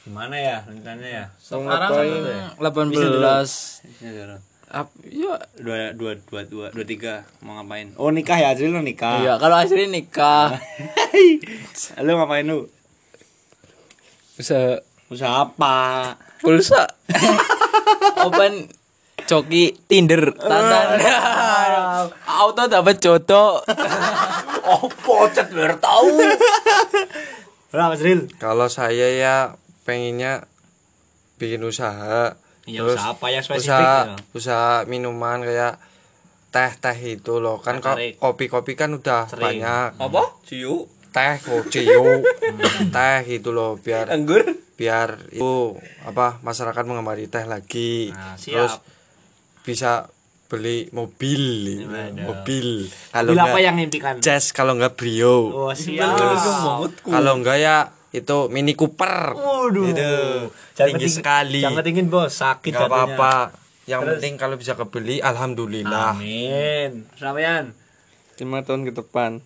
Gimana 0.00 0.34
ya 0.36 0.56
rencananya 0.64 1.08
ya? 1.08 1.26
Sekarang 1.36 1.68
ngapain? 1.68 2.56
18 2.56 4.50
Ap, 4.70 4.86
ya 5.02 5.34
dua 5.58 5.90
dua 5.98 6.14
dua 6.14 6.46
dua 6.46 6.66
dua 6.70 6.84
tiga. 6.86 7.26
Mau 7.42 7.58
ngapain? 7.58 7.90
Oh 7.98 8.14
nikah 8.14 8.38
ya? 8.38 8.54
Azril 8.54 8.70
lo 8.70 8.78
nikah? 8.86 9.18
Iya, 9.18 9.34
kalau 9.42 9.58
asli 9.58 9.90
nikah. 9.90 10.54
lu 12.06 12.12
ngapain 12.14 12.46
lu? 12.46 12.70
Usaha 14.38 14.78
usaha 15.10 15.42
apa? 15.42 16.14
Pulsa. 16.38 16.86
Open 18.30 18.70
coki 19.26 19.74
Tinder. 19.90 20.38
Tanda. 20.38 20.80
Auto 22.38 22.70
dapat 22.70 23.02
jodoh. 23.02 23.58
oh 24.70 24.86
pocet 25.02 25.50
tahu. 25.82 26.14
Berapa 27.74 27.98
Azril? 27.98 28.30
Kalau 28.38 28.70
saya 28.70 29.10
ya 29.18 29.58
pengennya 29.90 30.46
bikin 31.36 31.58
usaha. 31.60 32.38
Iya, 32.62 32.86
Terus 32.86 32.94
usaha 32.94 33.10
apa 33.10 33.26
yang 33.26 33.42
spesifik 33.42 33.66
usaha, 33.66 33.98
ya? 34.06 34.16
usaha 34.30 34.72
minuman 34.84 35.38
kayak 35.40 35.74
teh-teh 36.48 36.98
itu 37.16 37.34
loh. 37.36 37.58
Kan 37.58 37.78
kok 37.78 37.96
Tarik. 37.96 38.14
kopi-kopi 38.16 38.72
kan 38.74 38.90
udah 38.92 39.26
Sering. 39.26 39.58
banyak. 39.58 39.90
apa 39.98 40.22
ciu 40.44 40.86
Teh 41.10 41.34
kok 41.36 41.66
ciu. 41.66 42.22
teh 42.88 43.18
gitu 43.26 43.50
loh 43.50 43.74
biar 43.76 44.06
anggur 44.08 44.46
biar 44.76 45.26
itu 45.28 45.74
apa 46.00 46.38
masyarakat 46.40 46.84
mengemari 46.84 47.26
teh 47.26 47.42
lagi. 47.44 48.14
Nah, 48.14 48.38
siap. 48.38 48.54
Terus 48.54 48.72
bisa 49.60 50.06
beli 50.46 50.90
mobil, 50.90 51.42
Waduh. 51.80 52.26
mobil. 52.26 52.68
Kalau 53.08 53.30
Bila 53.30 53.44
apa 53.46 53.58
yang 53.58 53.78
impikan 53.78 54.18
jazz, 54.18 54.50
kalau 54.50 54.74
enggak 54.74 54.94
brio. 54.94 55.50
oh 55.66 55.72
siap 55.72 56.14
Kalau 57.00 57.32
enggak 57.36 57.58
ya 57.58 57.76
itu 58.10 58.36
Mini 58.48 58.74
Cooper. 58.74 59.32
Waduh. 59.32 59.86
Itu 59.86 60.12
tinggi 60.74 61.06
keting- 61.06 61.16
sekali. 61.16 61.60
Jangan 61.60 61.78
ketingin 61.78 62.06
bos, 62.06 62.32
sakit 62.32 62.72
Gak 62.72 62.86
apa-apa. 62.86 63.54
Yang 63.84 64.00
Terus? 64.00 64.12
penting 64.16 64.34
kalau 64.36 64.54
bisa 64.54 64.72
kebeli 64.74 65.18
alhamdulillah. 65.18 66.14
Amin. 66.14 67.10
Sampean. 67.14 67.74
lima 68.36 68.62
tahun 68.62 68.84
ke 68.84 68.92
depan. 68.94 69.44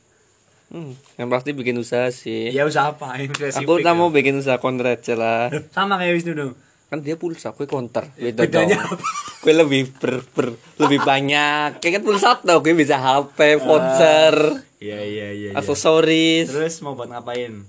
Hmm, 0.66 0.94
yang 1.16 1.26
pasti 1.28 1.50
bikin 1.50 1.74
usaha 1.76 2.08
sih. 2.08 2.50
Ya 2.50 2.62
usaha 2.62 2.90
apa? 2.90 3.14
Yang 3.16 3.36
spesifik 3.36 3.64
Aku 3.64 3.74
tak 3.78 3.90
ya. 3.90 3.96
mau 3.96 4.08
bikin 4.08 4.34
usaha 4.34 4.56
aja 4.56 5.14
lah. 5.14 5.50
sama 5.70 5.98
kayak 5.98 6.14
Wisnu 6.14 6.32
dong. 6.32 6.52
Kan 6.86 7.00
dia 7.00 7.14
pulsa, 7.14 7.50
kue 7.50 7.64
konter. 7.64 8.06
Beda 8.14 8.42
Bedanya 8.42 8.78
dong. 8.78 8.98
Kue 9.42 9.52
lebih 9.52 9.92
ber, 9.94 10.24
ber- 10.30 10.56
lebih 10.78 11.02
banyak. 11.02 11.76
Kayak 11.76 11.92
kan 11.92 12.02
pulsa 12.02 12.28
tau, 12.38 12.58
kue 12.58 12.72
bisa 12.72 12.96
HP, 12.96 13.58
voucher, 13.58 14.62
Iya 14.78 14.98
iya 14.98 15.26
iya. 15.28 15.28
iya. 15.30 15.50
aksesoris. 15.52 16.48
Terus 16.48 16.80
mau 16.80 16.94
buat 16.94 17.10
ngapain? 17.10 17.66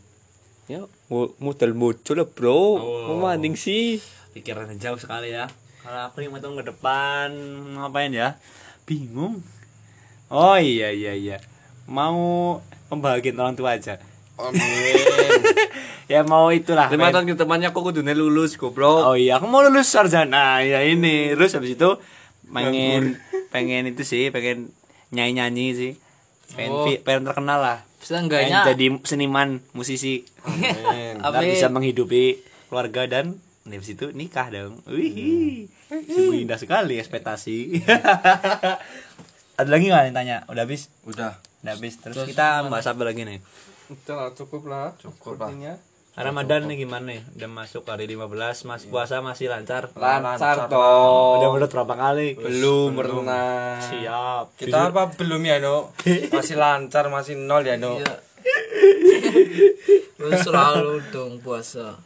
Ya, 0.66 0.82
mo- 1.08 1.34
modal 1.38 1.78
mojo 1.78 2.18
lah 2.18 2.26
bro. 2.26 2.58
Oh. 2.76 2.78
Mau 3.14 3.30
manding 3.30 3.54
sih. 3.54 4.02
Pikirannya 4.34 4.82
jauh 4.82 4.98
sekali 4.98 5.30
ya. 5.30 5.46
Kalau 5.86 6.10
aku 6.10 6.26
lima 6.26 6.42
tahun 6.42 6.58
ke 6.58 6.74
depan 6.74 7.30
ngapain 7.78 8.10
ya? 8.10 8.42
Bingung. 8.84 9.46
Oh 10.28 10.58
iya 10.58 10.90
iya 10.90 11.14
iya. 11.14 11.38
Mau 11.86 12.58
membahagiakan 12.90 13.40
orang 13.40 13.56
tua 13.56 13.78
aja. 13.78 14.02
Amin. 14.36 14.98
ya 16.12 16.26
mau 16.26 16.50
itulah. 16.50 16.90
Lima 16.90 17.14
tahun 17.14 17.30
ke 17.30 17.38
depannya 17.38 17.70
aku 17.70 17.86
kudune 17.86 18.18
lulus 18.18 18.58
goblok. 18.58 19.06
Oh 19.06 19.16
iya, 19.16 19.38
aku 19.38 19.46
mau 19.46 19.62
lulus 19.62 19.86
sarjana. 19.88 20.66
Ya 20.66 20.82
ini. 20.82 21.30
Terus 21.38 21.54
habis 21.54 21.78
itu 21.78 21.90
pengen 22.50 23.22
pengen 23.54 23.86
itu 23.86 24.02
sih, 24.02 24.34
pengen 24.34 24.74
nyanyi-nyanyi 25.14 25.68
sih. 25.72 25.92
Pengen, 26.58 26.72
Oh. 26.74 26.90
pengen 27.06 27.24
terkenal 27.24 27.62
lah. 27.62 27.80
Bisa 28.06 28.22
Pengen 28.22 28.30
enggaknya 28.30 28.60
jadi 28.70 28.86
seniman, 29.02 29.50
musisi. 29.74 30.22
Amin. 30.46 31.18
Amin. 31.26 31.58
bisa 31.58 31.74
menghidupi 31.74 32.38
keluarga 32.70 33.10
dan 33.10 33.42
habis 33.66 33.98
itu 33.98 34.14
nikah 34.14 34.54
dong. 34.54 34.78
Wih. 34.86 35.66
Sungguh 35.90 36.46
indah 36.46 36.62
sekali 36.62 37.02
ekspektasi. 37.02 37.82
Ada 39.58 39.70
lagi 39.74 39.90
nggak 39.90 40.04
yang 40.06 40.14
tanya? 40.14 40.38
Udah 40.46 40.70
habis? 40.70 40.94
Udah. 41.10 41.42
Udah 41.66 41.74
habis. 41.74 41.98
Terus 41.98 42.30
kita 42.30 42.70
bahas 42.70 42.86
apa 42.86 43.02
lagi 43.02 43.26
nih? 43.26 43.42
Udah 43.90 44.38
cukup 44.38 44.70
lah. 44.70 44.94
Cukup 45.02 45.42
lah. 45.42 45.50
Ramadan 46.16 46.72
nih 46.72 46.88
gimana 46.88 47.12
nih? 47.12 47.22
Udah 47.36 47.50
masuk 47.52 47.84
hari 47.92 48.08
15, 48.08 48.64
Mas 48.64 48.88
puasa 48.88 49.20
masih 49.20 49.52
lancar? 49.52 49.92
Lancar 50.00 50.40
Lancar, 50.40 50.72
dong. 50.72 51.44
Udah 51.44 51.50
menurut 51.52 51.72
berapa 51.76 51.92
kali? 52.00 52.40
Belum 52.40 52.96
pernah. 52.96 53.84
Siap. 53.84 54.56
Kita 54.56 54.96
apa 54.96 55.12
belum 55.12 55.44
ya, 55.44 55.60
No? 55.60 55.92
Masih 56.36 56.56
lancar, 56.56 57.12
masih 57.12 57.36
nol 57.36 57.68
ya, 57.68 57.76
No? 57.76 58.00
Iya. 58.00 58.16
Lu 60.24 60.32
selalu 60.32 61.04
dong 61.12 61.44
puasa. 61.44 62.00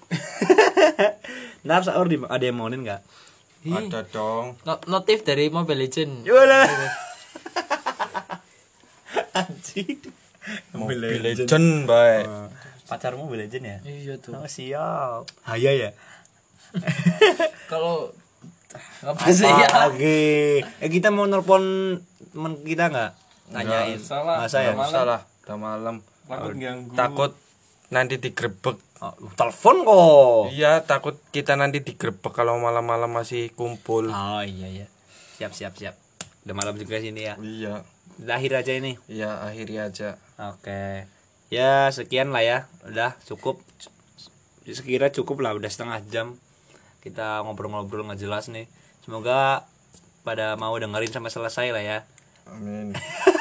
Ntar 1.70 1.86
sahur 1.86 2.10
di 2.10 2.18
ada 2.18 2.42
yang 2.42 2.58
mauin 2.58 2.82
nggak? 2.82 3.06
Ada 3.70 4.10
dong. 4.10 4.58
No- 4.66 4.82
notif 4.90 5.22
dari 5.22 5.54
Mobile 5.54 5.86
Legend. 5.86 6.26
Anjing. 9.38 10.02
Mobile 10.74 11.22
Legend, 11.22 11.86
baik. 11.86 12.26
Pacarmu 12.90 13.30
Mobile 13.30 13.46
Legend 13.46 13.66
ya? 13.70 13.78
Iya 13.86 14.14
tuh. 14.18 14.34
Oh, 14.34 14.50
siap. 14.50 15.30
Haya 15.46 15.72
ya? 15.78 15.90
Kalau 17.70 18.10
apa 19.06 19.30
sih 19.30 19.46
ya? 19.46 19.70
Lagi. 19.70 20.62
Eh 20.82 20.90
kita 20.90 21.14
mau 21.14 21.30
nelpon 21.30 21.62
teman 22.34 22.54
kita 22.66 22.90
nggak? 22.90 23.12
Tanyain. 23.54 24.02
salah. 24.02 24.42
Masa 24.42 24.66
ya? 24.66 24.74
Nggak 24.74 24.90
usah 24.90 25.04
lah, 25.06 25.22
udah 25.46 25.58
malam. 25.58 25.96
Takut 26.30 26.54
ganggu. 26.58 26.94
Takut 26.94 27.32
nanti 27.90 28.22
digrebek. 28.22 28.78
Oh, 29.00 29.16
telepon 29.34 29.76
kok. 29.86 30.42
Iya, 30.54 30.86
takut 30.86 31.18
kita 31.34 31.58
nanti 31.58 31.82
digrebek 31.82 32.34
kalau 32.34 32.62
malam-malam 32.62 33.10
masih 33.10 33.50
kumpul. 33.58 34.10
Oh 34.10 34.44
iya 34.46 34.68
iya. 34.70 34.88
Siap 35.42 35.54
siap 35.54 35.74
siap. 35.78 35.96
Udah 36.46 36.56
malam 36.58 36.78
juga 36.78 37.02
sini 37.02 37.26
ya. 37.26 37.38
Iya. 37.42 37.82
Udah 38.22 38.36
akhir 38.38 38.66
aja 38.66 38.72
ini. 38.76 39.00
Iya, 39.10 39.42
akhiri 39.50 39.76
aja. 39.82 40.20
Oke. 40.38 41.08
Ya 41.50 41.90
sekian 41.90 42.30
lah 42.30 42.42
ya. 42.42 42.58
Udah 42.84 43.18
cukup. 43.26 43.62
Sekira 44.64 45.10
cukup 45.10 45.42
lah. 45.42 45.54
Udah 45.54 45.68
setengah 45.68 46.00
jam. 46.06 46.38
Kita 47.02 47.42
ngobrol-ngobrol 47.42 48.06
nggak 48.06 48.22
jelas 48.22 48.48
nih. 48.48 48.70
Semoga 49.02 49.66
pada 50.22 50.54
mau 50.56 50.76
dengerin 50.76 51.10
sampai 51.10 51.34
selesai 51.34 51.68
lah 51.72 51.82
ya. 51.82 52.00
Amin. 52.46 52.94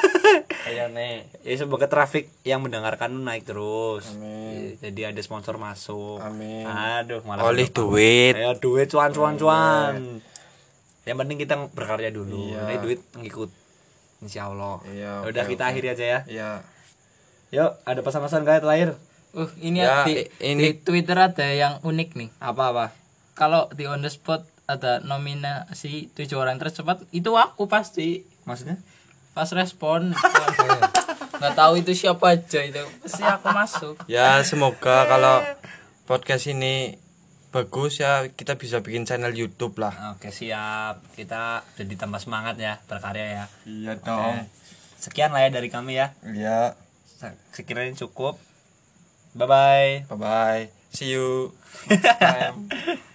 Ayo 0.69 0.89
nih. 0.89 1.25
Ya 1.41 1.53
semoga 1.55 1.85
traffic 1.85 2.29
yang 2.41 2.61
mendengarkan 2.61 3.13
naik 3.21 3.45
terus. 3.45 4.09
Amin. 4.09 4.77
Jadi 4.77 5.01
ada 5.03 5.21
sponsor 5.21 5.57
masuk. 5.57 6.21
Amin. 6.21 6.65
Aduh, 6.65 7.21
malah 7.25 7.45
Oleh 7.45 7.65
udah- 7.65 7.75
duit. 7.75 8.33
Ya 8.33 8.53
duit 8.53 8.87
cuan 8.87 9.09
cuan 9.13 9.37
cuan. 9.37 10.21
Yang 11.05 11.17
penting 11.17 11.37
kita 11.37 11.53
berkarya 11.73 12.09
dulu. 12.09 12.53
Iya. 12.53 12.61
Ini 12.65 12.75
duit 12.81 13.01
ngikut. 13.13 13.49
Insya 14.19 14.51
Allah. 14.51 14.77
Iya, 14.83 15.23
Udah 15.25 15.43
oke, 15.47 15.51
kita 15.53 15.63
oke. 15.63 15.69
akhiri 15.71 15.87
aja 15.89 16.05
ya. 16.05 16.19
Iya. 16.27 16.51
Yuk, 17.49 17.71
ada 17.81 17.99
pesan-pesan 17.99 18.43
kayak 18.43 18.61
terakhir. 18.61 18.89
Uh, 19.29 19.49
ini 19.59 19.81
Ya, 19.81 20.05
di, 20.05 20.25
ini- 20.39 20.63
di 20.63 20.69
Twitter 20.79 21.15
ada 21.15 21.45
yang 21.45 21.81
unik 21.81 22.09
nih. 22.13 22.29
Apa-apa? 22.39 22.93
Kalau 23.33 23.69
di 23.71 23.85
on 23.85 23.99
the 23.99 24.09
spot 24.09 24.41
ada 24.65 24.99
nominasi 24.99 26.13
tujuh 26.13 26.37
orang 26.37 26.57
tercepat, 26.57 27.01
itu 27.09 27.33
aku 27.33 27.65
pasti 27.65 28.21
Maksudnya? 28.45 28.77
pas 29.31 29.49
respon. 29.49 30.13
Nggak 31.39 31.55
tahu 31.55 31.73
itu 31.77 31.95
siapa 31.95 32.35
aja 32.35 32.59
itu. 32.59 32.83
Pasti 32.99 33.23
aku 33.23 33.47
masuk. 33.49 33.95
Ya, 34.05 34.43
semoga 34.43 35.07
kalau 35.07 35.39
podcast 36.03 36.45
ini 36.47 36.99
bagus 37.49 37.97
ya 37.97 38.27
kita 38.27 38.59
bisa 38.59 38.83
bikin 38.83 39.07
channel 39.07 39.31
YouTube 39.31 39.79
lah. 39.79 40.13
Oke, 40.13 40.29
siap. 40.29 41.01
Kita 41.15 41.63
jadi 41.73 41.93
tambah 41.95 42.19
semangat 42.19 42.59
ya 42.59 42.77
berkarya 42.83 43.25
ya. 43.25 43.45
Iya 43.63 43.93
Oke. 43.95 44.51
Sekian 44.99 45.31
lah 45.31 45.41
ya 45.41 45.49
dari 45.49 45.71
kami 45.71 45.95
ya. 45.95 46.11
Iya. 46.21 46.75
Sekiranya 47.51 47.93
cukup. 47.95 48.39
Bye 49.35 49.45
bye. 49.45 49.91
Bye 50.09 50.17
bye. 50.17 50.63
See 50.89 51.11
you. 51.13 51.53
Time. 52.17 52.71